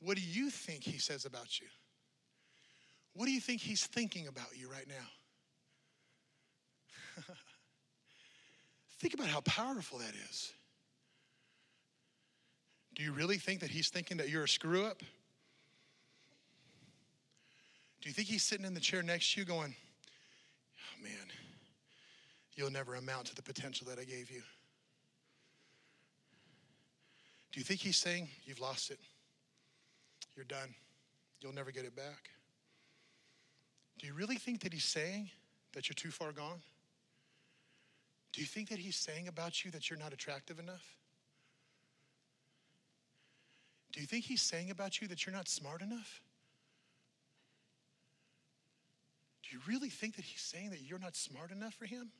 What 0.02 0.18
do 0.18 0.24
you 0.24 0.50
think 0.50 0.84
he 0.84 0.98
says 0.98 1.26
about 1.26 1.60
you? 1.60 1.68
What 3.14 3.26
do 3.26 3.32
you 3.32 3.42
think 3.42 3.62
he's 3.62 3.86
thinking 3.86 4.28
about 4.28 4.50
you 4.56 4.70
right 4.70 4.88
now? 4.88 5.08
Think 9.00 9.14
about 9.14 9.28
how 9.28 9.42
powerful 9.42 10.00
that 10.00 10.14
is. 10.30 10.52
Do 12.96 13.04
you 13.04 13.14
really 13.14 13.38
think 13.38 13.62
that 13.62 13.70
he's 13.70 13.88
thinking 13.88 14.18
that 14.18 14.28
you're 14.28 14.44
a 14.44 14.48
screw 14.48 14.86
up? 14.86 15.00
Do 18.02 18.10
you 18.10 18.14
think 18.14 18.28
he's 18.28 18.44
sitting 18.44 18.66
in 18.66 18.74
the 18.74 18.80
chair 18.80 19.02
next 19.02 19.34
to 19.34 19.40
you 19.40 19.46
going, 19.46 19.74
oh 20.78 21.04
man, 21.04 21.28
you'll 22.56 22.72
never 22.72 22.96
amount 22.96 23.28
to 23.28 23.36
the 23.36 23.42
potential 23.42 23.88
that 23.90 24.00
I 24.00 24.04
gave 24.04 24.30
you? 24.30 24.42
Do 27.52 27.60
you 27.60 27.64
think 27.64 27.80
he's 27.80 27.98
saying, 27.98 28.28
you've 28.44 28.60
lost 28.60 28.92
it? 28.92 29.00
You're 30.36 30.46
done. 30.46 30.76
You'll 31.42 31.54
never 31.54 31.72
get 31.72 31.86
it 31.86 31.96
back? 31.96 32.30
Do 33.98 34.08
you 34.08 34.14
really 34.14 34.38
think 34.38 34.62
that 34.62 34.74
he's 34.74 34.86
saying 34.86 35.30
that 35.74 35.90
you're 35.90 35.96
too 35.96 36.12
far 36.12 36.32
gone? 36.32 36.62
Do 38.34 38.42
you 38.42 38.48
think 38.48 38.70
that 38.70 38.80
he's 38.80 38.96
saying 38.96 39.28
about 39.28 39.64
you 39.64 39.72
that 39.72 39.90
you're 39.90 40.00
not 40.00 40.14
attractive 40.14 40.60
enough? 40.60 40.96
Do 43.92 44.02
you 44.02 44.06
think 44.06 44.26
he's 44.26 44.42
saying 44.42 44.70
about 44.70 45.02
you 45.02 45.08
that 45.08 45.26
you're 45.26 45.34
not 45.34 45.48
smart 45.48 45.82
enough? 45.82 46.22
Do 49.44 49.56
you 49.56 49.62
really 49.68 49.90
think 49.90 50.16
that 50.18 50.26
he's 50.26 50.42
saying 50.42 50.70
that 50.72 50.82
you're 50.82 51.00
not 51.00 51.16
smart 51.16 51.52
enough 51.52 51.74
for 51.74 51.86
him? 51.86 52.12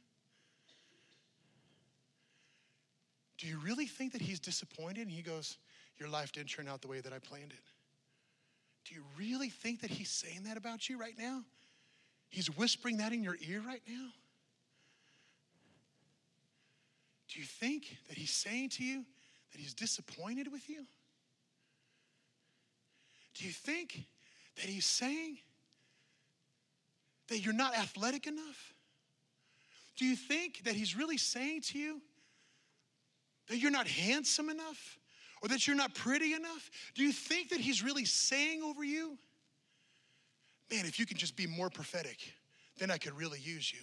Do 3.38 3.48
you 3.48 3.58
really 3.60 3.86
think 3.86 4.14
that 4.14 4.22
he's 4.22 4.40
disappointed 4.40 5.02
and 5.02 5.12
he 5.12 5.22
goes, 5.22 5.58
Your 5.98 6.10
life 6.10 6.32
didn't 6.32 6.50
turn 6.50 6.68
out 6.68 6.82
the 6.82 6.88
way 6.88 7.02
that 7.02 7.14
I 7.14 7.20
planned 7.20 7.52
it? 7.52 7.64
Do 8.86 8.96
you 8.96 9.04
really 9.18 9.50
think 9.50 9.82
that 9.82 9.92
he's 9.92 10.10
saying 10.10 10.44
that 10.44 10.58
about 10.58 10.90
you 10.90 11.00
right 11.00 11.18
now? 11.18 11.44
He's 12.30 12.48
whispering 12.48 12.98
that 12.98 13.14
in 13.14 13.24
your 13.24 13.38
ear 13.48 13.62
right 13.66 13.82
now? 13.88 14.10
Do 17.32 17.40
you 17.40 17.46
think 17.46 17.98
that 18.08 18.18
he's 18.18 18.32
saying 18.32 18.70
to 18.70 18.84
you 18.84 19.06
that 19.52 19.60
he's 19.60 19.74
disappointed 19.74 20.52
with 20.52 20.70
you? 20.70 20.86
Do 23.36 23.46
you 23.46 23.52
think 23.52 24.06
that 24.56 24.66
he's 24.66 24.86
saying 24.86 25.38
that 27.28 27.40
you're 27.40 27.54
not 27.54 27.78
athletic 27.78 28.28
enough? 28.28 28.74
Do 29.96 30.06
you 30.06 30.16
think 30.16 30.64
that 30.64 30.76
he's 30.76 30.96
really 30.96 31.18
saying 31.18 31.62
to 31.62 31.78
you 31.80 32.02
that 33.48 33.58
you're 33.58 33.72
not 33.72 33.88
handsome 33.88 34.50
enough 34.50 34.98
or 35.42 35.50
that 35.50 35.68
you're 35.68 35.76
not 35.76 35.94
pretty 35.94 36.34
enough? 36.34 36.70
Do 36.96 37.04
you 37.04 37.12
think 37.12 37.50
that 37.50 37.60
he's 37.60 37.84
really 37.84 38.06
saying 38.06 38.62
over 38.64 38.84
you, 38.84 39.18
man, 40.72 40.86
if 40.86 41.00
you 41.00 41.06
can 41.06 41.18
just 41.18 41.36
be 41.36 41.48
more 41.48 41.70
prophetic, 41.70 42.34
then 42.78 42.90
I 42.92 42.98
could 42.98 43.14
really 43.14 43.40
use 43.40 43.72
you? 43.72 43.82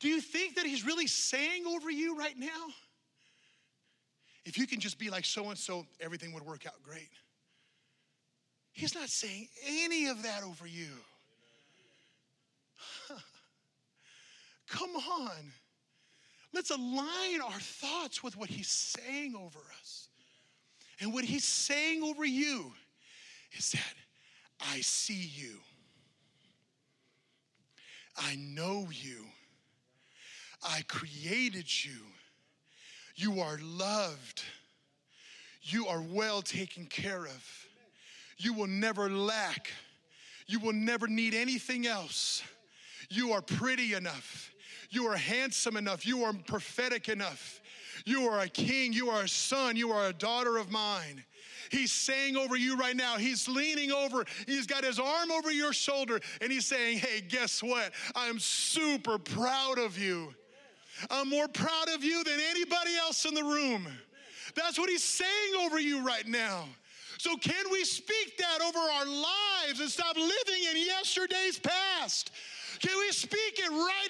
Do 0.00 0.08
you 0.08 0.20
think 0.20 0.56
that 0.56 0.64
he's 0.64 0.84
really 0.84 1.06
saying 1.06 1.66
over 1.66 1.90
you 1.90 2.16
right 2.16 2.38
now? 2.38 2.68
If 4.44 4.56
you 4.56 4.66
can 4.66 4.80
just 4.80 4.98
be 4.98 5.10
like 5.10 5.24
so 5.24 5.50
and 5.50 5.58
so, 5.58 5.86
everything 6.00 6.32
would 6.32 6.44
work 6.44 6.66
out 6.66 6.82
great. 6.82 7.10
He's 8.72 8.94
not 8.94 9.08
saying 9.08 9.48
any 9.66 10.06
of 10.06 10.22
that 10.22 10.42
over 10.44 10.66
you. 10.66 10.88
Come 14.68 14.94
on. 14.96 15.52
Let's 16.54 16.70
align 16.70 17.40
our 17.44 17.60
thoughts 17.60 18.22
with 18.22 18.36
what 18.36 18.48
he's 18.48 18.70
saying 18.70 19.34
over 19.34 19.58
us. 19.80 20.08
And 21.00 21.12
what 21.12 21.24
he's 21.24 21.44
saying 21.44 22.02
over 22.02 22.24
you 22.24 22.72
is 23.56 23.72
that 23.72 23.94
I 24.60 24.80
see 24.80 25.30
you. 25.34 25.58
I 28.16 28.36
know 28.36 28.88
you. 28.90 29.26
I 30.62 30.82
created 30.88 31.66
you. 31.84 31.98
You 33.14 33.40
are 33.40 33.58
loved. 33.62 34.42
You 35.62 35.86
are 35.86 36.00
well 36.00 36.42
taken 36.42 36.86
care 36.86 37.24
of. 37.24 37.66
You 38.38 38.54
will 38.54 38.66
never 38.66 39.10
lack. 39.10 39.70
You 40.46 40.60
will 40.60 40.72
never 40.72 41.06
need 41.08 41.34
anything 41.34 41.86
else. 41.86 42.42
You 43.10 43.32
are 43.32 43.42
pretty 43.42 43.94
enough. 43.94 44.52
You 44.90 45.06
are 45.06 45.16
handsome 45.16 45.76
enough. 45.76 46.06
You 46.06 46.24
are 46.24 46.32
prophetic 46.32 47.08
enough. 47.08 47.60
You 48.04 48.28
are 48.28 48.40
a 48.40 48.48
king. 48.48 48.92
You 48.92 49.10
are 49.10 49.22
a 49.22 49.28
son. 49.28 49.76
You 49.76 49.90
are 49.90 50.08
a 50.08 50.12
daughter 50.12 50.56
of 50.56 50.70
mine. 50.70 51.24
He's 51.70 51.92
saying 51.92 52.36
over 52.36 52.56
you 52.56 52.76
right 52.76 52.96
now, 52.96 53.16
he's 53.16 53.48
leaning 53.48 53.92
over, 53.92 54.24
he's 54.46 54.66
got 54.66 54.84
his 54.84 54.98
arm 54.98 55.30
over 55.30 55.52
your 55.52 55.74
shoulder, 55.74 56.18
and 56.40 56.50
he's 56.50 56.66
saying, 56.66 56.98
Hey, 56.98 57.20
guess 57.20 57.62
what? 57.62 57.92
I'm 58.14 58.38
super 58.38 59.18
proud 59.18 59.78
of 59.78 59.98
you. 59.98 60.34
I'm 61.10 61.28
more 61.28 61.48
proud 61.48 61.88
of 61.94 62.04
you 62.04 62.24
than 62.24 62.40
anybody 62.50 62.96
else 62.96 63.24
in 63.24 63.34
the 63.34 63.44
room. 63.44 63.86
That's 64.54 64.78
what 64.78 64.90
he's 64.90 65.04
saying 65.04 65.54
over 65.60 65.78
you 65.78 66.04
right 66.04 66.26
now. 66.26 66.64
So, 67.18 67.36
can 67.36 67.70
we 67.72 67.84
speak 67.84 68.38
that 68.38 68.60
over 68.62 68.78
our 68.78 69.06
lives 69.06 69.80
and 69.80 69.90
stop 69.90 70.16
living 70.16 70.64
in 70.70 70.76
yesterday's 70.84 71.58
past? 71.58 72.30
Can 72.80 72.96
we 72.98 73.10
speak 73.10 73.58
it 73.58 73.70
right 73.70 74.08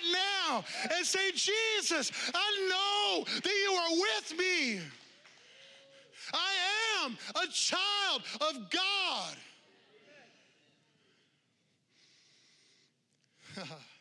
now 0.48 0.64
and 0.94 1.06
say, 1.06 1.30
Jesus, 1.32 2.12
I 2.34 2.68
know 2.68 3.24
that 3.24 3.46
you 3.46 3.72
are 3.72 3.92
with 3.92 4.38
me. 4.38 4.80
I 6.34 7.04
am 7.04 7.16
a 7.34 7.46
child 7.50 8.22
of 8.40 8.70
God. 8.70 9.36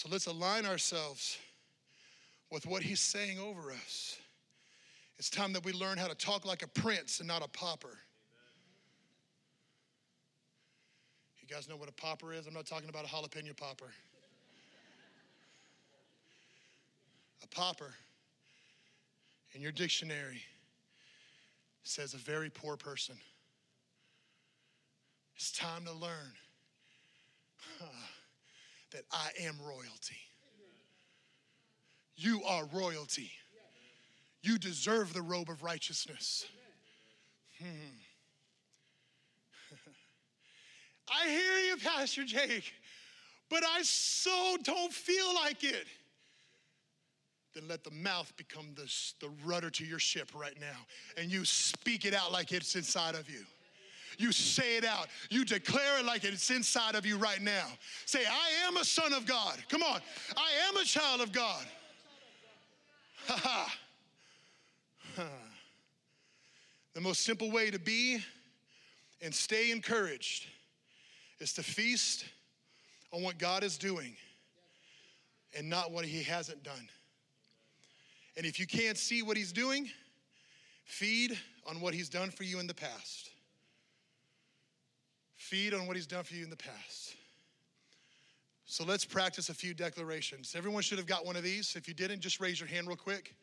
So 0.00 0.08
let's 0.10 0.24
align 0.24 0.64
ourselves 0.64 1.36
with 2.50 2.64
what 2.64 2.82
he's 2.82 3.00
saying 3.00 3.38
over 3.38 3.70
us. 3.70 4.16
It's 5.18 5.28
time 5.28 5.52
that 5.52 5.62
we 5.62 5.74
learn 5.74 5.98
how 5.98 6.06
to 6.06 6.14
talk 6.14 6.46
like 6.46 6.62
a 6.62 6.68
prince 6.68 7.18
and 7.18 7.28
not 7.28 7.44
a 7.44 7.48
pauper. 7.48 7.98
You 11.38 11.54
guys 11.54 11.68
know 11.68 11.76
what 11.76 11.90
a 11.90 11.92
popper 11.92 12.32
is? 12.32 12.46
I'm 12.46 12.54
not 12.54 12.64
talking 12.64 12.88
about 12.88 13.04
a 13.04 13.08
jalapeno 13.08 13.54
popper. 13.54 13.92
A 17.42 17.46
popper 17.48 17.92
in 19.52 19.60
your 19.60 19.72
dictionary 19.72 20.40
says 21.82 22.14
a 22.14 22.16
very 22.16 22.48
poor 22.48 22.78
person. 22.78 23.16
It's 25.36 25.52
time 25.52 25.84
to 25.84 25.92
learn 25.92 26.32
uh, 27.82 27.84
that 28.92 29.04
I 29.12 29.30
am 29.40 29.56
royalty. 29.64 30.18
You 32.16 32.42
are 32.44 32.64
royalty. 32.72 33.30
You 34.42 34.58
deserve 34.58 35.12
the 35.12 35.22
robe 35.22 35.50
of 35.50 35.62
righteousness. 35.62 36.46
Hmm. 37.58 37.66
I 41.24 41.28
hear 41.28 41.58
you, 41.68 41.76
Pastor 41.76 42.24
Jake, 42.24 42.72
but 43.48 43.62
I 43.64 43.82
so 43.82 44.56
don't 44.62 44.92
feel 44.92 45.34
like 45.34 45.64
it. 45.64 45.86
Then 47.54 47.64
let 47.68 47.82
the 47.84 47.90
mouth 47.90 48.32
become 48.36 48.66
the, 48.76 48.92
the 49.20 49.30
rudder 49.44 49.70
to 49.70 49.84
your 49.84 49.98
ship 49.98 50.30
right 50.34 50.58
now, 50.60 50.86
and 51.16 51.30
you 51.30 51.44
speak 51.44 52.04
it 52.04 52.14
out 52.14 52.32
like 52.32 52.52
it's 52.52 52.76
inside 52.76 53.14
of 53.14 53.28
you. 53.28 53.44
You 54.20 54.32
say 54.32 54.76
it 54.76 54.84
out. 54.84 55.06
You 55.30 55.46
declare 55.46 55.98
it 55.98 56.04
like 56.04 56.24
it's 56.24 56.50
inside 56.50 56.94
of 56.94 57.06
you 57.06 57.16
right 57.16 57.40
now. 57.40 57.66
Say, 58.04 58.20
I 58.26 58.66
am 58.68 58.76
a 58.76 58.84
son 58.84 59.14
of 59.14 59.24
God. 59.24 59.56
Come 59.70 59.82
on. 59.82 60.00
I 60.36 60.68
am 60.68 60.76
a 60.76 60.84
child 60.84 61.22
of 61.22 61.32
God. 61.32 61.64
Ha 63.26 63.66
ha. 65.16 65.24
The 66.92 67.00
most 67.00 67.20
simple 67.22 67.52
way 67.52 67.70
to 67.70 67.78
be 67.78 68.18
and 69.22 69.32
stay 69.32 69.70
encouraged 69.70 70.46
is 71.38 71.52
to 71.52 71.62
feast 71.62 72.24
on 73.12 73.22
what 73.22 73.38
God 73.38 73.62
is 73.62 73.78
doing 73.78 74.16
and 75.56 75.70
not 75.70 75.92
what 75.92 76.04
He 76.04 76.24
hasn't 76.24 76.64
done. 76.64 76.88
And 78.36 78.44
if 78.44 78.58
you 78.58 78.66
can't 78.66 78.98
see 78.98 79.22
what 79.22 79.36
He's 79.36 79.52
doing, 79.52 79.88
feed 80.84 81.38
on 81.64 81.80
what 81.80 81.94
He's 81.94 82.08
done 82.08 82.30
for 82.30 82.42
you 82.42 82.58
in 82.58 82.66
the 82.66 82.74
past. 82.74 83.29
Feed 85.50 85.74
on 85.74 85.88
what 85.88 85.96
He's 85.96 86.06
done 86.06 86.22
for 86.22 86.34
you 86.34 86.44
in 86.44 86.50
the 86.50 86.56
past. 86.56 87.16
So 88.66 88.84
let's 88.84 89.04
practice 89.04 89.48
a 89.48 89.54
few 89.54 89.74
declarations. 89.74 90.54
Everyone 90.56 90.80
should 90.80 90.98
have 90.98 91.08
got 91.08 91.26
one 91.26 91.34
of 91.34 91.42
these. 91.42 91.74
If 91.74 91.88
you 91.88 91.94
didn't, 91.94 92.20
just 92.20 92.38
raise 92.38 92.60
your 92.60 92.68
hand 92.68 92.86
real 92.86 92.96
quick. 92.96 93.34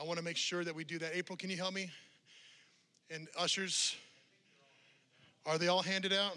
I 0.00 0.04
want 0.04 0.20
to 0.20 0.24
make 0.24 0.36
sure 0.36 0.62
that 0.62 0.72
we 0.72 0.84
do 0.84 1.00
that. 1.00 1.16
April, 1.16 1.36
can 1.36 1.50
you 1.50 1.56
help 1.56 1.74
me? 1.74 1.90
And 3.10 3.26
ushers, 3.36 3.96
are 5.44 5.58
they 5.58 5.66
all 5.66 5.82
handed 5.82 6.12
out? 6.12 6.36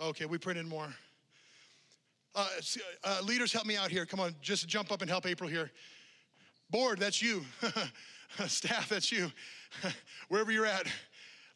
Okay, 0.00 0.24
we 0.24 0.38
printed 0.38 0.66
more. 0.66 0.88
Uh, 2.34 2.48
uh, 3.04 3.20
leaders, 3.22 3.52
help 3.52 3.66
me 3.66 3.76
out 3.76 3.90
here. 3.90 4.06
Come 4.06 4.20
on, 4.20 4.34
just 4.40 4.66
jump 4.66 4.90
up 4.90 5.02
and 5.02 5.10
help 5.10 5.26
April 5.26 5.50
here. 5.50 5.70
Board, 6.70 6.98
that's 6.98 7.20
you. 7.20 7.44
Staff, 8.46 8.88
that's 8.88 9.12
you. 9.12 9.30
Wherever 10.28 10.50
you're 10.50 10.64
at, 10.64 10.86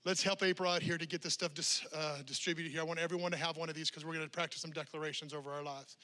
let's 0.04 0.22
help 0.22 0.42
April 0.42 0.70
out 0.70 0.82
here 0.82 0.98
to 0.98 1.06
get 1.06 1.22
this 1.22 1.34
stuff 1.34 1.54
dis, 1.54 1.84
uh, 1.94 2.18
distributed 2.26 2.70
here. 2.70 2.80
I 2.80 2.84
want 2.84 2.98
everyone 2.98 3.30
to 3.32 3.36
have 3.36 3.56
one 3.56 3.68
of 3.68 3.74
these 3.74 3.90
because 3.90 4.04
we're 4.04 4.14
going 4.14 4.24
to 4.24 4.30
practice 4.30 4.62
some 4.62 4.72
declarations 4.72 5.32
over 5.32 5.50
our 5.52 5.62
lives. 5.62 5.96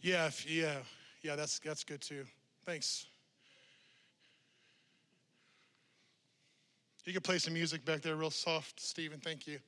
Yeah, 0.00 0.26
if, 0.26 0.50
yeah, 0.50 0.78
yeah. 1.22 1.36
That's 1.36 1.60
that's 1.60 1.84
good 1.84 2.00
too. 2.00 2.24
Thanks. 2.66 3.06
You 7.04 7.12
can 7.12 7.22
play 7.22 7.38
some 7.38 7.54
music 7.54 7.84
back 7.84 8.00
there, 8.00 8.16
real 8.16 8.30
soft, 8.30 8.80
Stephen. 8.80 9.20
Thank 9.20 9.46
you. 9.46 9.58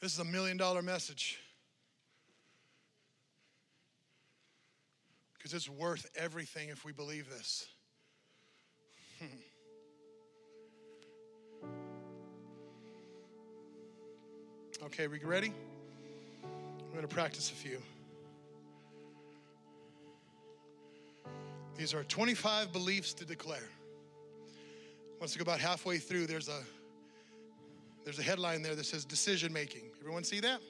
This 0.00 0.12
is 0.12 0.18
a 0.18 0.24
million 0.24 0.56
dollar 0.56 0.82
message. 0.82 1.38
Because 5.34 5.54
it's 5.54 5.68
worth 5.68 6.06
everything 6.16 6.68
if 6.68 6.84
we 6.84 6.92
believe 6.92 7.28
this. 7.30 7.66
Hmm. 9.18 9.26
okay, 14.84 15.06
we 15.06 15.18
ready? 15.20 15.52
I'm 16.44 16.90
going 16.92 17.02
to 17.02 17.08
practice 17.08 17.50
a 17.50 17.54
few. 17.54 17.80
These 21.78 21.94
are 21.94 22.04
25 22.04 22.72
beliefs 22.72 23.14
to 23.14 23.24
declare. 23.24 23.68
Once 25.20 25.34
we 25.34 25.42
go 25.42 25.50
about 25.50 25.60
halfway 25.60 25.98
through, 25.98 26.26
there's 26.26 26.48
a 26.48 26.62
there's 28.06 28.20
a 28.20 28.22
headline 28.22 28.62
there 28.62 28.76
that 28.76 28.86
says 28.86 29.04
decision 29.04 29.52
making. 29.52 29.82
Everyone 30.00 30.22
see 30.22 30.38
that? 30.38 30.60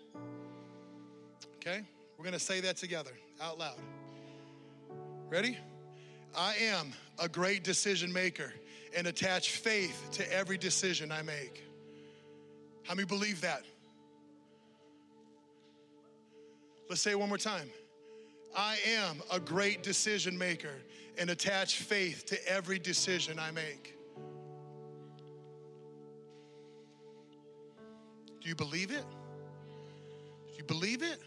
Okay? 1.57 1.83
We're 2.17 2.25
going 2.25 2.33
to 2.33 2.39
say 2.39 2.61
that 2.61 2.79
together 2.79 3.11
out 3.43 3.59
loud. 3.59 3.77
Ready? 5.29 5.59
I 6.35 6.55
am 6.57 6.95
a 7.19 7.29
great 7.29 7.63
decision 7.63 8.11
maker 8.11 8.55
and 8.97 9.07
attach 9.07 9.51
faith 9.51 10.09
to 10.13 10.33
every 10.33 10.57
decision 10.57 11.13
I 11.13 11.21
make. 11.21 11.63
How 12.85 12.95
many 12.95 13.05
believe 13.05 13.43
that? 13.43 13.65
Let's 16.89 17.03
say 17.03 17.11
it 17.11 17.21
one 17.21 17.29
more 17.29 17.37
time. 17.37 17.69
I 18.57 18.79
am 18.87 19.21
a 19.31 19.39
great 19.39 19.83
decision 19.83 20.39
maker 20.39 20.73
and 21.19 21.29
attach 21.29 21.83
faith 21.83 22.25
to 22.27 22.51
every 22.51 22.79
decision 22.79 23.39
I 23.39 23.51
make. 23.51 23.96
Do 28.47 28.51
you 28.51 28.55
believe 28.55 28.93
it? 28.93 29.05
Do 30.53 30.57
you 30.57 30.63
believe 30.63 31.03
it? 31.03 31.19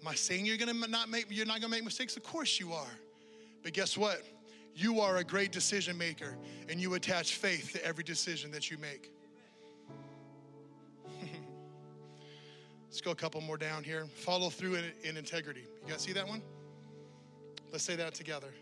Am 0.00 0.06
I 0.06 0.14
saying 0.14 0.46
you're 0.46 0.56
gonna 0.56 0.86
not 0.86 1.08
make 1.08 1.26
you're 1.28 1.44
not 1.44 1.60
gonna 1.60 1.72
make 1.72 1.82
mistakes? 1.82 2.16
Of 2.16 2.22
course 2.22 2.60
you 2.60 2.72
are. 2.72 2.92
But 3.64 3.72
guess 3.72 3.98
what? 3.98 4.22
You 4.76 5.00
are 5.00 5.16
a 5.16 5.24
great 5.24 5.50
decision 5.50 5.98
maker 5.98 6.36
and 6.68 6.80
you 6.80 6.94
attach 6.94 7.34
faith 7.34 7.72
to 7.72 7.84
every 7.84 8.04
decision 8.04 8.52
that 8.52 8.70
you 8.70 8.78
make. 8.78 9.10
Let's 12.88 13.00
go 13.00 13.10
a 13.10 13.16
couple 13.16 13.40
more 13.40 13.56
down 13.56 13.82
here. 13.82 14.06
Follow 14.14 14.50
through 14.50 14.76
in, 14.76 14.84
in 15.02 15.16
integrity. 15.16 15.64
You 15.84 15.90
guys 15.94 16.02
see 16.02 16.12
that 16.12 16.28
one? 16.28 16.42
Let's 17.72 17.82
say 17.82 17.96
that 17.96 18.14
together. 18.14 18.54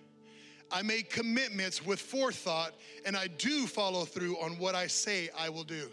I 0.70 0.80
make 0.80 1.10
commitments 1.10 1.84
with 1.84 2.00
forethought 2.00 2.72
and 3.04 3.14
I 3.14 3.26
do 3.26 3.66
follow 3.66 4.06
through 4.06 4.38
on 4.38 4.52
what 4.52 4.74
I 4.74 4.86
say 4.86 5.28
I 5.38 5.50
will 5.50 5.64
do. 5.64 5.90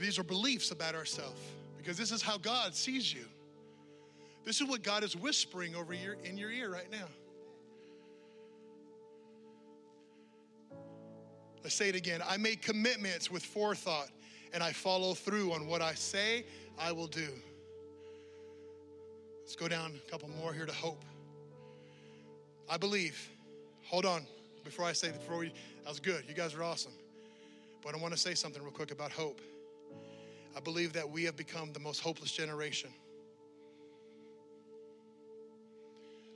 These 0.00 0.18
are 0.18 0.22
beliefs 0.22 0.70
about 0.70 0.94
ourselves 0.94 1.40
because 1.76 1.96
this 1.96 2.12
is 2.12 2.22
how 2.22 2.38
God 2.38 2.74
sees 2.74 3.12
you. 3.12 3.24
This 4.44 4.60
is 4.60 4.68
what 4.68 4.82
God 4.82 5.04
is 5.04 5.16
whispering 5.16 5.74
over 5.74 5.92
your 5.92 6.14
in 6.24 6.38
your 6.38 6.50
ear 6.50 6.70
right 6.70 6.90
now. 6.90 7.08
Let's 11.62 11.74
say 11.74 11.88
it 11.88 11.96
again. 11.96 12.20
I 12.26 12.36
make 12.36 12.62
commitments 12.62 13.30
with 13.30 13.44
forethought 13.44 14.08
and 14.52 14.62
I 14.62 14.72
follow 14.72 15.14
through 15.14 15.52
on 15.52 15.66
what 15.66 15.82
I 15.82 15.94
say 15.94 16.44
I 16.78 16.92
will 16.92 17.06
do. 17.06 17.28
Let's 19.42 19.56
go 19.56 19.68
down 19.68 19.98
a 20.06 20.10
couple 20.10 20.28
more 20.40 20.52
here 20.52 20.66
to 20.66 20.72
hope. 20.72 21.04
I 22.70 22.76
believe. 22.76 23.30
Hold 23.86 24.04
on. 24.04 24.22
Before 24.64 24.84
I 24.84 24.92
say 24.92 25.10
before 25.10 25.38
we 25.38 25.52
that 25.84 25.88
was 25.88 26.00
good. 26.00 26.24
You 26.28 26.34
guys 26.34 26.54
are 26.54 26.62
awesome. 26.62 26.92
But 27.82 27.94
I 27.94 27.98
want 27.98 28.12
to 28.12 28.20
say 28.20 28.34
something 28.34 28.62
real 28.62 28.72
quick 28.72 28.90
about 28.90 29.10
hope. 29.10 29.40
I 30.58 30.60
believe 30.60 30.92
that 30.94 31.08
we 31.08 31.22
have 31.22 31.36
become 31.36 31.72
the 31.72 31.78
most 31.78 32.00
hopeless 32.00 32.32
generation. 32.32 32.90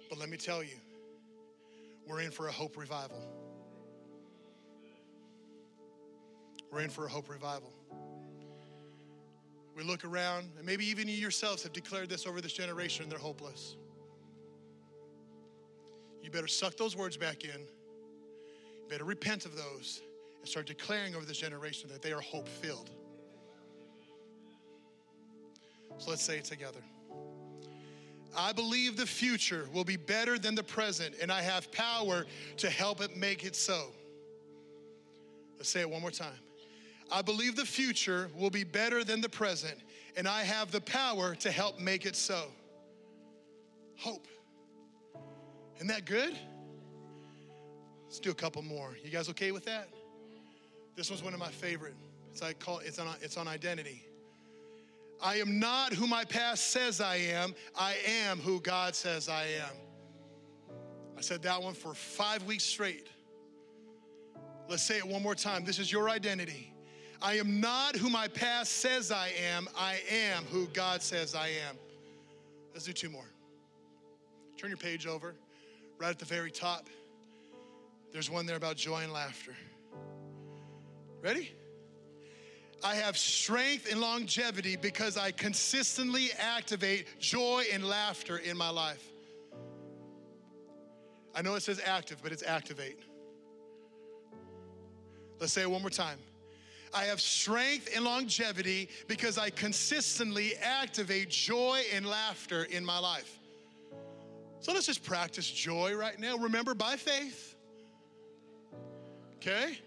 But 0.08 0.16
let 0.16 0.28
me 0.28 0.36
tell 0.36 0.62
you, 0.62 0.76
we're 2.06 2.20
in 2.20 2.30
for 2.30 2.46
a 2.46 2.52
hope 2.52 2.76
revival. 2.76 3.20
We're 6.70 6.82
in 6.82 6.88
for 6.88 7.06
a 7.06 7.08
hope 7.08 7.28
revival. 7.28 7.72
We 9.76 9.82
look 9.82 10.04
around, 10.04 10.52
and 10.56 10.64
maybe 10.64 10.86
even 10.86 11.08
you 11.08 11.14
yourselves 11.14 11.64
have 11.64 11.72
declared 11.72 12.08
this 12.08 12.24
over 12.24 12.40
this 12.40 12.52
generation, 12.52 13.02
and 13.02 13.10
they're 13.10 13.18
hopeless. 13.18 13.74
You 16.22 16.30
better 16.30 16.46
suck 16.46 16.76
those 16.76 16.94
words 16.94 17.16
back 17.16 17.42
in. 17.42 17.60
You 17.60 18.88
better 18.88 19.04
repent 19.04 19.46
of 19.46 19.56
those 19.56 20.00
and 20.38 20.48
start 20.48 20.66
declaring 20.66 21.16
over 21.16 21.24
this 21.24 21.38
generation 21.38 21.90
that 21.90 22.02
they 22.02 22.12
are 22.12 22.20
hope 22.20 22.46
filled. 22.46 22.90
So 25.98 26.10
let's 26.10 26.22
say 26.22 26.38
it 26.38 26.44
together. 26.44 26.80
I 28.36 28.52
believe 28.52 28.96
the 28.96 29.06
future 29.06 29.68
will 29.72 29.84
be 29.84 29.96
better 29.96 30.38
than 30.38 30.54
the 30.54 30.62
present, 30.62 31.14
and 31.20 31.30
I 31.30 31.42
have 31.42 31.70
power 31.70 32.26
to 32.58 32.70
help 32.70 33.02
it 33.02 33.16
make 33.16 33.44
it 33.44 33.54
so. 33.54 33.88
Let's 35.58 35.68
say 35.68 35.80
it 35.80 35.90
one 35.90 36.00
more 36.00 36.10
time. 36.10 36.38
I 37.10 37.20
believe 37.20 37.56
the 37.56 37.66
future 37.66 38.30
will 38.34 38.50
be 38.50 38.64
better 38.64 39.04
than 39.04 39.20
the 39.20 39.28
present, 39.28 39.76
and 40.16 40.26
I 40.26 40.42
have 40.44 40.70
the 40.70 40.80
power 40.80 41.34
to 41.36 41.50
help 41.50 41.78
make 41.78 42.06
it 42.06 42.16
so. 42.16 42.46
Hope. 43.98 44.26
Isn't 45.76 45.88
that 45.88 46.06
good? 46.06 46.36
Let's 48.04 48.18
do 48.18 48.30
a 48.30 48.34
couple 48.34 48.62
more. 48.62 48.96
You 49.04 49.10
guys 49.10 49.28
okay 49.30 49.52
with 49.52 49.66
that? 49.66 49.88
This 50.96 51.10
one's 51.10 51.22
one 51.22 51.34
of 51.34 51.40
my 51.40 51.50
favorite. 51.50 51.94
It's, 52.30 52.42
I 52.42 52.54
call, 52.54 52.78
it's, 52.78 52.98
on, 52.98 53.08
it's 53.20 53.36
on 53.36 53.46
identity. 53.46 54.04
I 55.22 55.36
am 55.36 55.60
not 55.60 55.92
who 55.92 56.06
my 56.06 56.24
past 56.24 56.70
says 56.70 57.00
I 57.00 57.16
am. 57.16 57.54
I 57.78 57.94
am 58.26 58.40
who 58.40 58.60
God 58.60 58.94
says 58.94 59.28
I 59.28 59.44
am. 59.44 59.74
I 61.16 61.20
said 61.20 61.42
that 61.42 61.62
one 61.62 61.74
for 61.74 61.94
five 61.94 62.42
weeks 62.42 62.64
straight. 62.64 63.06
Let's 64.68 64.82
say 64.82 64.98
it 64.98 65.06
one 65.06 65.22
more 65.22 65.36
time. 65.36 65.64
This 65.64 65.78
is 65.78 65.92
your 65.92 66.10
identity. 66.10 66.72
I 67.20 67.34
am 67.34 67.60
not 67.60 67.94
who 67.94 68.10
my 68.10 68.26
past 68.26 68.72
says 68.78 69.12
I 69.12 69.28
am. 69.52 69.68
I 69.76 70.00
am 70.10 70.44
who 70.44 70.66
God 70.68 71.02
says 71.02 71.36
I 71.36 71.48
am. 71.68 71.76
Let's 72.72 72.84
do 72.84 72.92
two 72.92 73.10
more. 73.10 73.30
Turn 74.56 74.70
your 74.70 74.76
page 74.76 75.06
over. 75.06 75.34
Right 75.98 76.10
at 76.10 76.18
the 76.18 76.24
very 76.24 76.50
top, 76.50 76.88
there's 78.12 78.28
one 78.28 78.44
there 78.44 78.56
about 78.56 78.76
joy 78.76 79.02
and 79.02 79.12
laughter. 79.12 79.54
Ready? 81.20 81.52
I 82.84 82.96
have 82.96 83.16
strength 83.16 83.90
and 83.90 84.00
longevity 84.00 84.76
because 84.76 85.16
I 85.16 85.30
consistently 85.30 86.30
activate 86.38 87.06
joy 87.20 87.64
and 87.72 87.84
laughter 87.84 88.38
in 88.38 88.56
my 88.56 88.70
life. 88.70 89.04
I 91.34 91.42
know 91.42 91.54
it 91.54 91.62
says 91.62 91.80
active, 91.84 92.18
but 92.22 92.32
it's 92.32 92.42
activate. 92.42 92.98
Let's 95.40 95.52
say 95.52 95.62
it 95.62 95.70
one 95.70 95.80
more 95.80 95.90
time. 95.90 96.18
I 96.94 97.04
have 97.04 97.20
strength 97.20 97.88
and 97.94 98.04
longevity 98.04 98.88
because 99.08 99.38
I 99.38 99.50
consistently 99.50 100.54
activate 100.56 101.30
joy 101.30 101.82
and 101.94 102.04
laughter 102.06 102.64
in 102.64 102.84
my 102.84 102.98
life. 102.98 103.38
So 104.60 104.72
let's 104.72 104.86
just 104.86 105.02
practice 105.02 105.50
joy 105.50 105.94
right 105.94 106.18
now. 106.20 106.36
Remember, 106.36 106.74
by 106.74 106.96
faith. 106.96 107.56
Okay? 109.36 109.78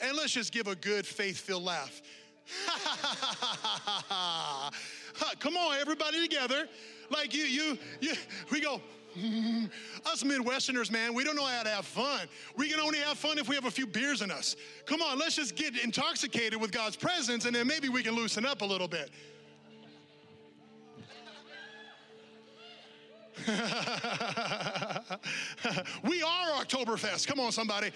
And 0.00 0.16
let's 0.16 0.32
just 0.32 0.52
give 0.52 0.66
a 0.66 0.74
good 0.74 1.06
faith 1.06 1.38
filled 1.38 1.64
laugh. 1.64 2.02
Come 5.40 5.56
on, 5.56 5.78
everybody 5.78 6.22
together. 6.22 6.68
Like 7.10 7.34
you, 7.34 7.44
you, 7.44 7.78
you, 8.00 8.12
we 8.50 8.60
go, 8.60 8.80
mm-hmm. 9.18 9.66
us 10.06 10.22
Midwesterners, 10.22 10.90
man, 10.90 11.14
we 11.14 11.24
don't 11.24 11.36
know 11.36 11.46
how 11.46 11.62
to 11.62 11.70
have 11.70 11.86
fun. 11.86 12.28
We 12.56 12.68
can 12.68 12.80
only 12.80 12.98
have 12.98 13.18
fun 13.18 13.38
if 13.38 13.48
we 13.48 13.54
have 13.54 13.64
a 13.64 13.70
few 13.70 13.86
beers 13.86 14.22
in 14.22 14.30
us. 14.30 14.56
Come 14.86 15.02
on, 15.02 15.18
let's 15.18 15.36
just 15.36 15.56
get 15.56 15.76
intoxicated 15.82 16.60
with 16.60 16.70
God's 16.70 16.96
presence 16.96 17.44
and 17.44 17.54
then 17.54 17.66
maybe 17.66 17.88
we 17.88 18.02
can 18.02 18.14
loosen 18.14 18.46
up 18.46 18.62
a 18.62 18.64
little 18.64 18.88
bit. 18.88 19.10
we 26.02 26.22
are 26.22 26.50
Oktoberfest. 26.60 27.26
Come 27.26 27.40
on, 27.40 27.52
somebody. 27.52 27.90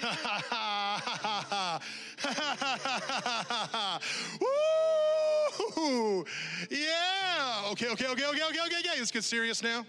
Woo! 5.76 6.24
Yeah. 6.70 7.68
Okay, 7.72 7.88
okay, 7.88 8.06
okay, 8.06 8.08
okay, 8.08 8.26
okay, 8.26 8.48
okay, 8.48 8.78
okay. 8.78 8.98
Let's 8.98 9.10
get 9.10 9.24
serious 9.24 9.62
now. 9.62 9.84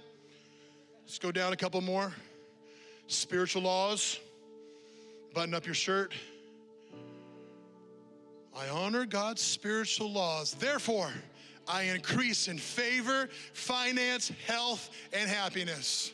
Let's 1.06 1.20
go 1.20 1.32
down 1.32 1.54
a 1.54 1.56
couple 1.56 1.80
more. 1.82 2.12
Spiritual 3.08 3.62
laws. 3.64 4.20
Button 5.34 5.54
up 5.54 5.66
your 5.66 5.76
shirt. 5.76 6.14
I 8.58 8.68
honor 8.68 9.06
God's 9.06 9.42
spiritual 9.42 10.12
laws. 10.12 10.56
Therefore, 10.56 11.10
I 11.68 11.84
increase 11.84 12.50
in 12.50 12.58
favor, 12.58 13.30
finance, 13.54 14.32
health, 14.46 14.90
and 15.14 15.30
happiness. 15.30 16.12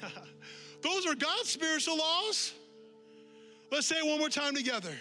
Those 0.82 1.06
are 1.06 1.14
God's 1.14 1.50
spiritual 1.50 1.98
laws. 1.98 2.54
Let's 3.70 3.86
say 3.86 3.96
it 3.96 4.06
one 4.06 4.18
more 4.18 4.28
time 4.28 4.54
together. 4.54 4.92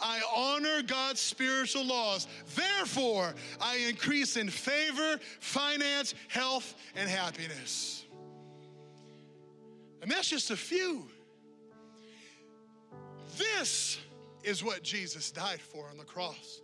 I 0.00 0.20
honor 0.34 0.82
God's 0.82 1.20
spiritual 1.20 1.84
laws. 1.84 2.26
Therefore, 2.54 3.34
I 3.60 3.76
increase 3.88 4.36
in 4.36 4.48
favor, 4.48 5.20
finance, 5.40 6.14
health, 6.28 6.74
and 6.96 7.08
happiness. 7.08 8.04
And 10.00 10.10
that's 10.10 10.28
just 10.28 10.50
a 10.50 10.56
few. 10.56 11.06
This 13.38 13.98
is 14.42 14.64
what 14.64 14.82
Jesus 14.82 15.30
died 15.30 15.60
for 15.60 15.86
on 15.88 15.96
the 15.96 16.04
cross. 16.04 16.60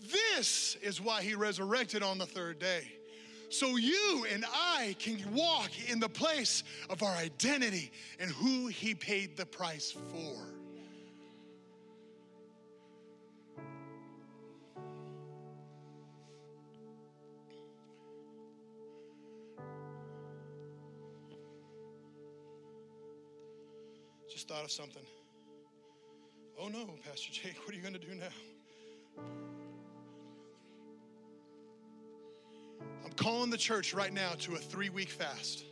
This 0.00 0.76
is 0.82 1.00
why 1.00 1.22
he 1.22 1.34
resurrected 1.34 2.02
on 2.02 2.18
the 2.18 2.26
third 2.26 2.58
day. 2.58 2.82
So 3.50 3.76
you 3.76 4.26
and 4.30 4.44
I 4.52 4.94
can 4.98 5.18
walk 5.32 5.70
in 5.88 5.98
the 5.98 6.08
place 6.08 6.62
of 6.90 7.02
our 7.02 7.14
identity 7.14 7.90
and 8.20 8.30
who 8.30 8.66
he 8.66 8.94
paid 8.94 9.36
the 9.36 9.46
price 9.46 9.90
for. 9.90 10.57
Thought 24.48 24.64
of 24.64 24.70
something. 24.70 25.02
Oh 26.58 26.68
no, 26.68 26.88
Pastor 27.04 27.30
Jake, 27.30 27.56
what 27.64 27.74
are 27.74 27.76
you 27.76 27.82
going 27.82 27.92
to 27.92 28.00
do 28.00 28.14
now? 28.14 28.28
I'm 33.04 33.12
calling 33.12 33.50
the 33.50 33.58
church 33.58 33.92
right 33.92 34.12
now 34.12 34.30
to 34.38 34.54
a 34.54 34.58
three 34.58 34.88
week 34.88 35.10
fast. 35.10 35.64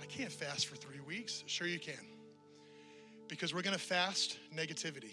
I 0.00 0.06
can't 0.08 0.32
fast 0.32 0.66
for 0.66 0.76
three 0.76 1.00
weeks. 1.06 1.44
Sure, 1.46 1.66
you 1.66 1.78
can. 1.78 2.06
Because 3.28 3.52
we're 3.52 3.60
going 3.60 3.76
to 3.76 3.82
fast 3.82 4.38
negativity. 4.56 5.12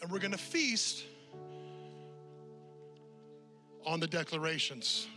And 0.00 0.08
we're 0.12 0.20
going 0.20 0.30
to 0.30 0.38
feast 0.38 1.04
on 3.84 4.00
the 4.00 4.06
declarations. 4.06 5.08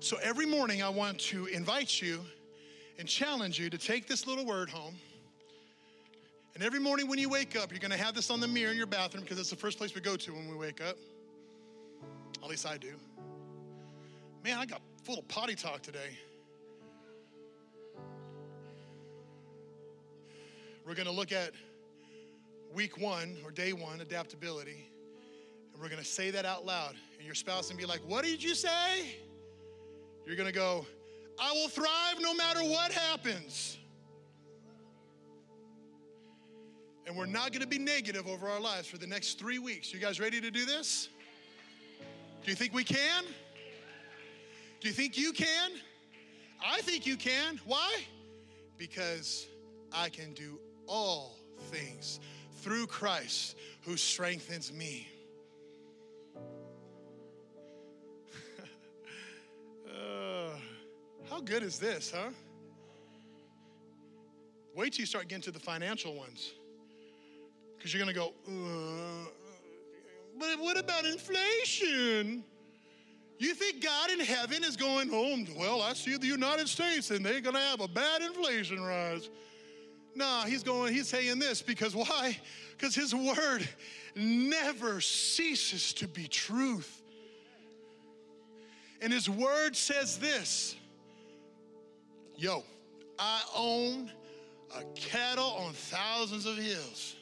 So 0.00 0.16
every 0.22 0.46
morning, 0.46 0.82
I 0.82 0.88
want 0.88 1.18
to 1.20 1.46
invite 1.46 2.00
you 2.00 2.20
and 2.98 3.08
challenge 3.08 3.58
you 3.58 3.70
to 3.70 3.78
take 3.78 4.06
this 4.06 4.26
little 4.26 4.46
word 4.46 4.70
home. 4.70 4.94
And 6.54 6.62
every 6.62 6.80
morning 6.80 7.08
when 7.08 7.18
you 7.18 7.28
wake 7.28 7.56
up, 7.56 7.70
you're 7.70 7.80
to 7.90 7.98
have 7.98 8.14
this 8.14 8.30
on 8.30 8.40
the 8.40 8.48
mirror 8.48 8.70
in 8.70 8.76
your 8.76 8.86
bathroom 8.86 9.24
because 9.24 9.38
it's 9.38 9.50
the 9.50 9.56
first 9.56 9.78
place 9.78 9.94
we 9.94 10.00
go 10.00 10.16
to 10.16 10.32
when 10.32 10.48
we 10.48 10.56
wake 10.56 10.80
up. 10.80 10.96
At 12.42 12.48
least 12.48 12.66
I 12.66 12.78
do. 12.78 12.92
Man, 14.44 14.58
I 14.58 14.64
got 14.64 14.80
full 15.02 15.18
of 15.18 15.28
potty 15.28 15.54
talk 15.54 15.82
today. 15.82 16.16
We're 20.86 20.94
to 21.06 21.12
look 21.12 21.32
at 21.32 21.50
week 22.72 23.00
one 23.00 23.36
or 23.44 23.50
day 23.50 23.72
one 23.72 24.00
adaptability. 24.00 24.88
And 25.76 25.82
we're 25.82 25.90
to 26.02 26.08
say 26.08 26.30
that 26.30 26.46
out 26.46 26.64
loud. 26.64 26.94
And 27.18 27.26
your 27.26 27.34
spouse 27.34 27.68
can 27.68 27.76
be 27.76 27.84
like, 27.84 28.00
What 28.06 28.24
did 28.24 28.42
you 28.42 28.54
say? 28.54 29.18
You're 30.24 30.34
to 30.46 30.58
go, 30.58 30.86
I 31.38 31.52
will 31.52 31.68
thrive 31.68 32.18
no 32.18 32.32
matter 32.32 32.60
what 32.60 32.92
happens. 32.92 33.76
And 37.06 37.14
we're 37.14 37.26
not 37.26 37.52
to 37.60 37.66
be 37.66 37.78
negative 37.78 38.26
over 38.26 38.48
our 38.48 38.58
lives 38.58 38.88
for 38.88 38.96
the 38.96 39.06
next 39.06 39.38
three 39.38 39.58
weeks. 39.58 39.92
You 39.92 40.00
guys 40.00 40.18
ready 40.18 40.40
to 40.40 40.50
do 40.50 40.64
this? 40.64 41.10
Do 42.42 42.50
you 42.50 42.56
think 42.56 42.72
we 42.72 42.82
can? 42.82 43.24
Do 44.80 44.88
you 44.88 44.94
think 44.94 45.18
you 45.18 45.30
can? 45.34 45.72
I 46.66 46.80
think 46.80 47.04
you 47.06 47.18
can. 47.18 47.60
Why? 47.66 47.96
Because 48.78 49.46
I 49.92 50.08
can 50.08 50.32
do 50.32 50.58
all 50.86 51.36
things 51.70 52.18
through 52.62 52.86
Christ 52.86 53.56
who 53.82 53.98
strengthens 53.98 54.72
me. 54.72 55.06
Good 61.46 61.62
is 61.62 61.78
this, 61.78 62.12
huh? 62.14 62.30
Wait 64.74 64.92
till 64.92 65.00
you 65.00 65.06
start 65.06 65.28
getting 65.28 65.42
to 65.42 65.50
the 65.52 65.60
financial 65.60 66.14
ones. 66.14 66.52
Because 67.76 67.94
you're 67.94 68.02
going 68.02 68.14
to 68.14 68.20
go, 68.20 68.34
uh, 68.48 69.28
but 70.38 70.58
what 70.58 70.78
about 70.78 71.04
inflation? 71.06 72.44
You 73.38 73.54
think 73.54 73.82
God 73.82 74.10
in 74.10 74.20
heaven 74.20 74.64
is 74.64 74.76
going 74.76 75.08
home? 75.08 75.46
Well, 75.56 75.82
I 75.82 75.92
see 75.92 76.16
the 76.16 76.26
United 76.26 76.68
States 76.68 77.10
and 77.10 77.24
they're 77.24 77.40
going 77.40 77.54
to 77.54 77.60
have 77.60 77.80
a 77.80 77.88
bad 77.88 78.22
inflation 78.22 78.82
rise. 78.82 79.30
No, 80.14 80.42
he's 80.46 80.62
going, 80.62 80.94
he's 80.94 81.08
saying 81.08 81.38
this 81.38 81.62
because 81.62 81.94
why? 81.94 82.38
Because 82.76 82.94
his 82.94 83.14
word 83.14 83.68
never 84.14 85.00
ceases 85.00 85.92
to 85.94 86.08
be 86.08 86.26
truth. 86.26 87.02
And 89.00 89.12
his 89.12 89.28
word 89.28 89.76
says 89.76 90.18
this 90.18 90.76
Yo, 92.38 92.62
I 93.18 93.42
own 93.56 94.10
a 94.76 94.84
cattle 94.94 95.56
on 95.58 95.72
thousands 95.72 96.44
of 96.44 96.58
hills. 96.58 97.16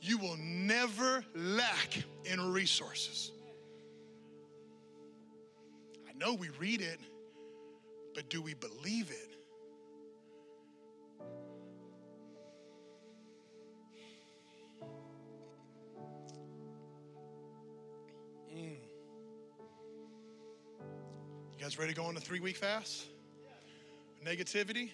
You 0.00 0.16
will 0.18 0.36
never 0.38 1.24
lack 1.34 1.96
in 2.24 2.52
resources. 2.52 3.32
I 6.08 6.16
know 6.16 6.34
we 6.34 6.50
read 6.60 6.80
it, 6.80 7.00
but 8.14 8.28
do 8.28 8.40
we 8.40 8.54
believe 8.54 9.10
it? 9.10 9.34
Mm. 18.54 18.76
You 21.56 21.64
guys 21.64 21.76
ready 21.76 21.92
to 21.92 22.00
go 22.00 22.06
on 22.06 22.16
a 22.16 22.20
three 22.20 22.38
week 22.38 22.56
fast? 22.56 23.06
Negativity? 24.24 24.90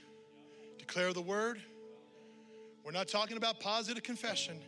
Declare 0.79 1.13
the 1.13 1.23
word? 1.23 1.61
We're 2.85 2.93
not 2.93 3.09
talking 3.09 3.37
about 3.37 3.61
positive 3.61 4.03
confession, 4.03 4.61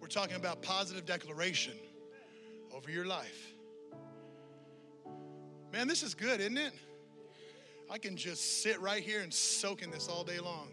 we're 0.00 0.08
talking 0.08 0.36
about 0.36 0.62
positive 0.62 1.04
declaration 1.04 1.74
over 2.74 2.90
your 2.90 3.04
life. 3.04 3.52
Man, 5.72 5.86
this 5.86 6.02
is 6.02 6.14
good, 6.14 6.40
isn't 6.40 6.56
it? 6.56 6.72
I 7.90 7.98
can 7.98 8.16
just 8.16 8.62
sit 8.62 8.80
right 8.80 9.02
here 9.02 9.20
and 9.20 9.32
soak 9.32 9.82
in 9.82 9.90
this 9.90 10.08
all 10.08 10.24
day 10.24 10.38
long. 10.38 10.68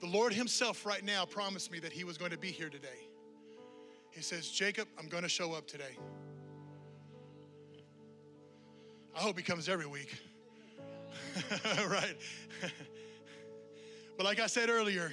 The 0.00 0.06
Lord 0.06 0.32
Himself, 0.32 0.84
right 0.84 1.04
now, 1.04 1.24
promised 1.24 1.70
me 1.70 1.78
that 1.80 1.92
He 1.92 2.04
was 2.04 2.18
going 2.18 2.30
to 2.30 2.38
be 2.38 2.50
here 2.50 2.68
today. 2.68 3.08
He 4.10 4.22
says, 4.22 4.48
Jacob, 4.48 4.88
I'm 4.98 5.08
going 5.08 5.22
to 5.22 5.28
show 5.28 5.52
up 5.52 5.66
today. 5.66 5.96
I 9.14 9.20
hope 9.20 9.36
He 9.36 9.42
comes 9.42 9.68
every 9.68 9.86
week. 9.86 10.18
right? 11.88 12.16
but 14.16 14.24
like 14.24 14.40
I 14.40 14.46
said 14.46 14.68
earlier, 14.68 15.12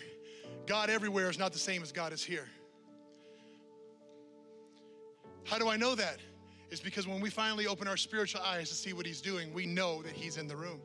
God 0.66 0.90
everywhere 0.90 1.30
is 1.30 1.38
not 1.38 1.52
the 1.52 1.60
same 1.60 1.82
as 1.84 1.92
God 1.92 2.14
is 2.14 2.24
here. 2.24 2.48
How 5.44 5.58
do 5.58 5.68
I 5.68 5.78
know 5.78 5.96
that? 5.96 6.20
It's 6.72 6.82
because 6.82 7.08
when 7.08 7.22
we 7.22 7.30
finally 7.30 7.68
open 7.68 7.88
our 7.88 7.98
spiritual 7.98 8.42
eyes 8.42 8.70
to 8.70 8.76
see 8.76 8.94
what 8.94 9.06
He's 9.06 9.22
doing, 9.22 9.54
we 9.54 9.66
know 9.66 10.02
that 10.02 10.14
He's 10.14 10.38
in 10.38 10.48
the 10.48 10.56
room. 10.56 10.82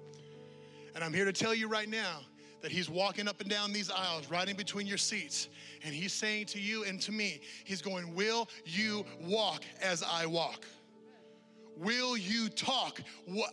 And 0.94 1.04
I'm 1.04 1.14
here 1.14 1.24
to 1.24 1.32
tell 1.32 1.54
you 1.54 1.68
right 1.68 1.88
now 1.88 2.20
that 2.60 2.72
He's 2.72 2.90
walking 2.90 3.28
up 3.28 3.40
and 3.40 3.48
down 3.48 3.72
these 3.72 3.90
aisles, 3.90 4.26
in 4.48 4.56
between 4.56 4.86
your 4.86 4.98
seats, 4.98 5.48
and 5.84 5.94
He's 5.94 6.12
saying 6.12 6.46
to 6.46 6.60
you 6.60 6.84
and 6.84 7.00
to 7.02 7.12
me, 7.12 7.40
He's 7.64 7.80
going, 7.80 8.14
Will 8.14 8.48
you 8.64 9.06
walk 9.20 9.62
as 9.80 10.02
I 10.02 10.26
walk? 10.26 10.66
Will 11.76 12.16
you 12.16 12.48
talk 12.48 13.00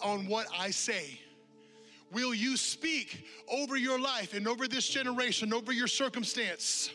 on 0.02 0.28
what 0.28 0.48
I 0.58 0.72
say? 0.72 1.20
Will 2.12 2.34
you 2.34 2.56
speak 2.56 3.26
over 3.52 3.76
your 3.76 4.00
life 4.00 4.34
and 4.34 4.48
over 4.48 4.68
this 4.68 4.88
generation, 4.88 5.54
over 5.54 5.72
your 5.72 5.88
circumstance? 5.88 6.92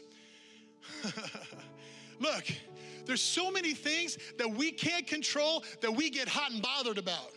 Look, 2.21 2.45
there's 3.07 3.23
so 3.23 3.51
many 3.51 3.75
things 3.75 4.19
that 4.39 4.49
we 4.49 4.71
can't 4.71 5.07
control 5.07 5.65
that 5.81 5.93
we 5.93 6.11
get 6.11 6.29
hot 6.29 6.53
and 6.53 6.63
bothered 6.63 6.99
about. 6.99 7.33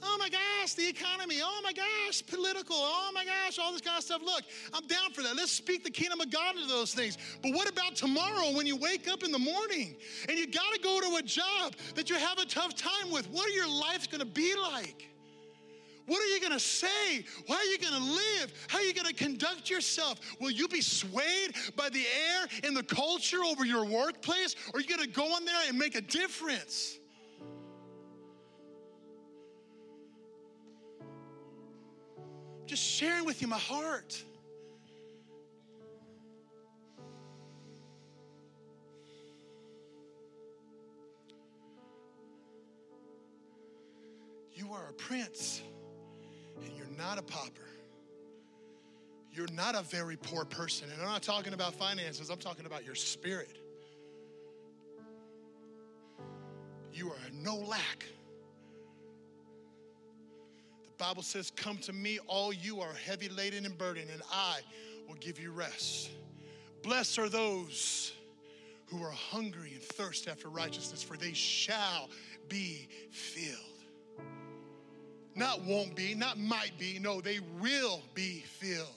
Oh 0.00 0.16
my 0.18 0.28
gosh, 0.28 0.74
the 0.74 0.88
economy. 0.88 1.40
Oh 1.42 1.60
my 1.64 1.72
gosh, 1.72 2.24
political. 2.24 2.76
Oh 2.76 3.10
my 3.12 3.24
gosh, 3.24 3.58
all 3.58 3.72
this 3.72 3.80
kind 3.80 3.98
of 3.98 4.04
stuff. 4.04 4.22
Look, 4.24 4.44
I'm 4.72 4.86
down 4.86 5.10
for 5.12 5.22
that. 5.22 5.36
Let's 5.36 5.50
speak 5.50 5.82
the 5.82 5.90
kingdom 5.90 6.20
of 6.20 6.30
God 6.30 6.54
into 6.54 6.68
those 6.68 6.94
things. 6.94 7.18
But 7.42 7.52
what 7.52 7.68
about 7.68 7.96
tomorrow 7.96 8.52
when 8.52 8.64
you 8.64 8.76
wake 8.76 9.08
up 9.08 9.24
in 9.24 9.32
the 9.32 9.38
morning 9.38 9.96
and 10.28 10.38
you 10.38 10.46
got 10.46 10.72
to 10.72 10.80
go 10.80 11.00
to 11.00 11.16
a 11.16 11.22
job 11.22 11.74
that 11.96 12.08
you 12.08 12.16
have 12.16 12.38
a 12.38 12.46
tough 12.46 12.76
time 12.76 13.10
with? 13.10 13.28
What 13.30 13.46
are 13.46 13.52
your 13.52 13.68
lives 13.68 14.06
going 14.06 14.20
to 14.20 14.26
be 14.26 14.54
like? 14.54 15.08
What 16.08 16.20
are 16.20 16.26
you 16.26 16.40
going 16.40 16.52
to 16.52 16.58
say? 16.58 17.24
How 17.46 17.54
are 17.54 17.64
you 17.64 17.78
going 17.78 17.94
to 17.94 18.02
live? 18.02 18.52
How 18.66 18.78
are 18.78 18.84
you 18.84 18.94
going 18.94 19.06
to 19.06 19.14
conduct 19.14 19.70
yourself? 19.70 20.18
Will 20.40 20.50
you 20.50 20.66
be 20.66 20.80
swayed 20.80 21.54
by 21.76 21.88
the 21.90 22.02
air 22.02 22.48
and 22.64 22.76
the 22.76 22.82
culture 22.82 23.44
over 23.44 23.64
your 23.64 23.84
workplace? 23.84 24.56
Or 24.74 24.78
are 24.78 24.80
you 24.80 24.88
going 24.88 25.06
to 25.06 25.14
go 25.14 25.36
in 25.36 25.44
there 25.44 25.60
and 25.68 25.78
make 25.78 25.94
a 25.94 26.00
difference? 26.00 26.98
just 32.68 32.84
sharing 32.84 33.24
with 33.24 33.40
you 33.40 33.48
my 33.48 33.56
heart. 33.56 34.22
You 44.52 44.70
are 44.74 44.90
a 44.90 44.92
prince 44.92 45.62
and 46.64 46.76
you're 46.76 46.96
not 46.96 47.18
a 47.18 47.22
pauper. 47.22 47.68
You're 49.32 49.52
not 49.52 49.74
a 49.74 49.82
very 49.82 50.16
poor 50.16 50.44
person. 50.44 50.88
And 50.90 51.00
I'm 51.00 51.08
not 51.08 51.22
talking 51.22 51.52
about 51.52 51.74
finances, 51.74 52.30
I'm 52.30 52.38
talking 52.38 52.66
about 52.66 52.84
your 52.84 52.94
spirit. 52.94 53.56
You 56.92 57.10
are 57.10 57.18
no 57.32 57.56
lack. 57.56 58.04
The 60.98 61.04
Bible 61.04 61.22
says, 61.22 61.52
Come 61.54 61.78
to 61.78 61.92
me, 61.92 62.18
all 62.26 62.52
you 62.52 62.80
are 62.80 62.92
heavy 63.06 63.28
laden 63.28 63.64
and 63.64 63.78
burdened, 63.78 64.10
and 64.12 64.22
I 64.32 64.60
will 65.06 65.14
give 65.16 65.38
you 65.38 65.52
rest. 65.52 66.10
Blessed 66.82 67.18
are 67.18 67.28
those 67.28 68.12
who 68.86 69.02
are 69.02 69.12
hungry 69.12 69.72
and 69.74 69.82
thirst 69.82 70.28
after 70.28 70.48
righteousness, 70.48 71.02
for 71.02 71.16
they 71.16 71.32
shall 71.32 72.08
be 72.48 72.88
filled. 73.10 73.77
Not 75.38 75.62
won't 75.62 75.94
be, 75.94 76.16
not 76.16 76.36
might 76.36 76.72
be, 76.80 76.98
no, 76.98 77.20
they 77.20 77.38
will 77.60 78.02
be 78.12 78.40
filled. 78.40 78.88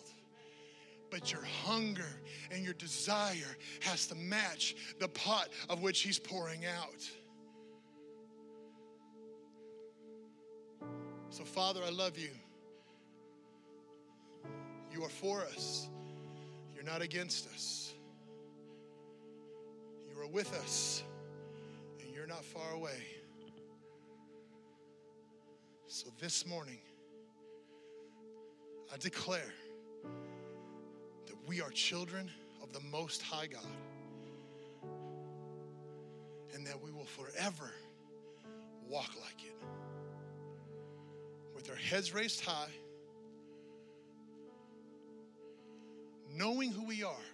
But 1.11 1.31
your 1.31 1.43
hunger 1.43 2.09
and 2.49 2.65
your 2.65 2.73
desire 2.73 3.55
has 3.81 4.07
to 4.07 4.15
match 4.15 4.75
the 4.99 5.07
pot 5.07 5.49
of 5.69 5.83
which 5.83 6.01
He's 6.01 6.17
pouring 6.17 6.65
out. 6.65 7.07
So, 11.29 11.43
Father, 11.43 11.81
I 11.85 11.91
love 11.91 12.17
you. 12.17 12.31
You 14.91 15.03
are 15.03 15.09
for 15.09 15.41
us, 15.41 15.89
you're 16.73 16.83
not 16.83 17.03
against 17.03 17.47
us. 17.53 17.93
You 20.09 20.19
are 20.19 20.27
with 20.27 20.51
us, 20.55 21.03
and 21.99 22.13
you're 22.15 22.25
not 22.25 22.43
far 22.43 22.71
away. 22.73 23.20
So, 25.93 26.07
this 26.21 26.47
morning, 26.47 26.79
I 28.93 28.95
declare 28.95 29.53
that 31.25 31.35
we 31.45 31.59
are 31.59 31.69
children 31.69 32.31
of 32.63 32.71
the 32.71 32.79
Most 32.79 33.21
High 33.21 33.47
God 33.47 33.67
and 36.53 36.65
that 36.65 36.81
we 36.81 36.91
will 36.93 37.03
forever 37.03 37.73
walk 38.87 39.09
like 39.21 39.43
it 39.43 39.53
with 41.53 41.69
our 41.69 41.75
heads 41.75 42.13
raised 42.13 42.39
high, 42.39 42.71
knowing 46.33 46.71
who 46.71 46.85
we 46.85 47.03
are, 47.03 47.25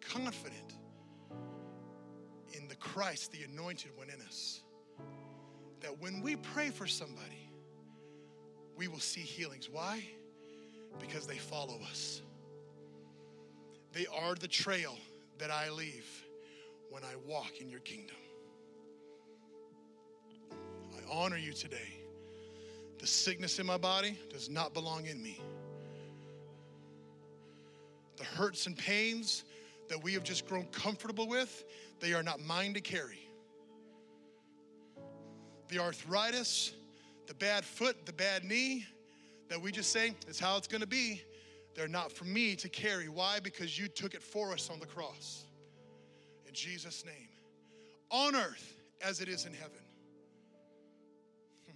confident 0.00 0.74
in 2.52 2.66
the 2.66 2.74
Christ, 2.74 3.30
the 3.30 3.44
anointed 3.44 3.92
one 3.96 4.10
in 4.10 4.20
us. 4.22 4.60
That 5.82 6.00
when 6.00 6.20
we 6.20 6.34
pray 6.34 6.70
for 6.70 6.88
somebody, 6.88 7.41
we 8.76 8.88
will 8.88 9.00
see 9.00 9.20
healings. 9.20 9.68
Why? 9.70 10.02
Because 10.98 11.26
they 11.26 11.38
follow 11.38 11.78
us. 11.90 12.22
They 13.92 14.06
are 14.06 14.34
the 14.34 14.48
trail 14.48 14.96
that 15.38 15.50
I 15.50 15.70
leave 15.70 16.06
when 16.90 17.02
I 17.04 17.14
walk 17.26 17.60
in 17.60 17.68
your 17.68 17.80
kingdom. 17.80 18.16
I 20.52 21.12
honor 21.12 21.36
you 21.36 21.52
today. 21.52 21.98
The 22.98 23.06
sickness 23.06 23.58
in 23.58 23.66
my 23.66 23.78
body 23.78 24.16
does 24.30 24.48
not 24.48 24.74
belong 24.74 25.06
in 25.06 25.22
me. 25.22 25.40
The 28.16 28.24
hurts 28.24 28.66
and 28.66 28.76
pains 28.76 29.44
that 29.88 30.02
we 30.02 30.12
have 30.14 30.22
just 30.22 30.46
grown 30.46 30.66
comfortable 30.66 31.28
with, 31.28 31.64
they 32.00 32.14
are 32.14 32.22
not 32.22 32.40
mine 32.40 32.74
to 32.74 32.80
carry. 32.80 33.28
The 35.68 35.78
arthritis, 35.78 36.72
the 37.32 37.38
bad 37.38 37.64
foot, 37.64 38.04
the 38.04 38.12
bad 38.12 38.44
knee 38.44 38.84
that 39.48 39.58
we 39.58 39.72
just 39.72 39.90
say, 39.90 40.14
it's 40.28 40.38
how 40.38 40.58
it's 40.58 40.68
gonna 40.68 40.86
be, 40.86 41.22
they're 41.74 41.88
not 41.88 42.12
for 42.12 42.26
me 42.26 42.54
to 42.54 42.68
carry. 42.68 43.08
Why? 43.08 43.40
Because 43.40 43.78
you 43.78 43.88
took 43.88 44.12
it 44.12 44.22
for 44.22 44.52
us 44.52 44.68
on 44.68 44.78
the 44.80 44.86
cross. 44.86 45.46
In 46.46 46.52
Jesus' 46.52 47.06
name. 47.06 47.30
On 48.10 48.36
earth 48.36 48.76
as 49.00 49.22
it 49.22 49.30
is 49.30 49.46
in 49.46 49.54
heaven. 49.54 49.80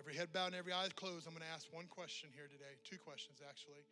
Every 0.00 0.14
head 0.14 0.32
bowed 0.32 0.46
and 0.46 0.54
every 0.54 0.72
eye 0.72 0.88
closed, 0.96 1.26
I'm 1.26 1.34
to 1.34 1.42
ask 1.54 1.70
one 1.70 1.84
question 1.84 2.30
here 2.34 2.48
today. 2.50 2.80
Two 2.82 2.96
questions, 2.96 3.42
actually. 3.46 3.84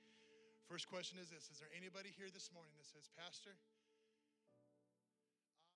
First 0.66 0.88
question 0.88 1.18
is 1.20 1.28
this 1.28 1.50
Is 1.52 1.58
there 1.58 1.68
anybody 1.76 2.08
here 2.16 2.28
this 2.32 2.48
morning 2.54 2.72
that 2.78 2.86
says, 2.86 3.10
Pastor, 3.20 3.52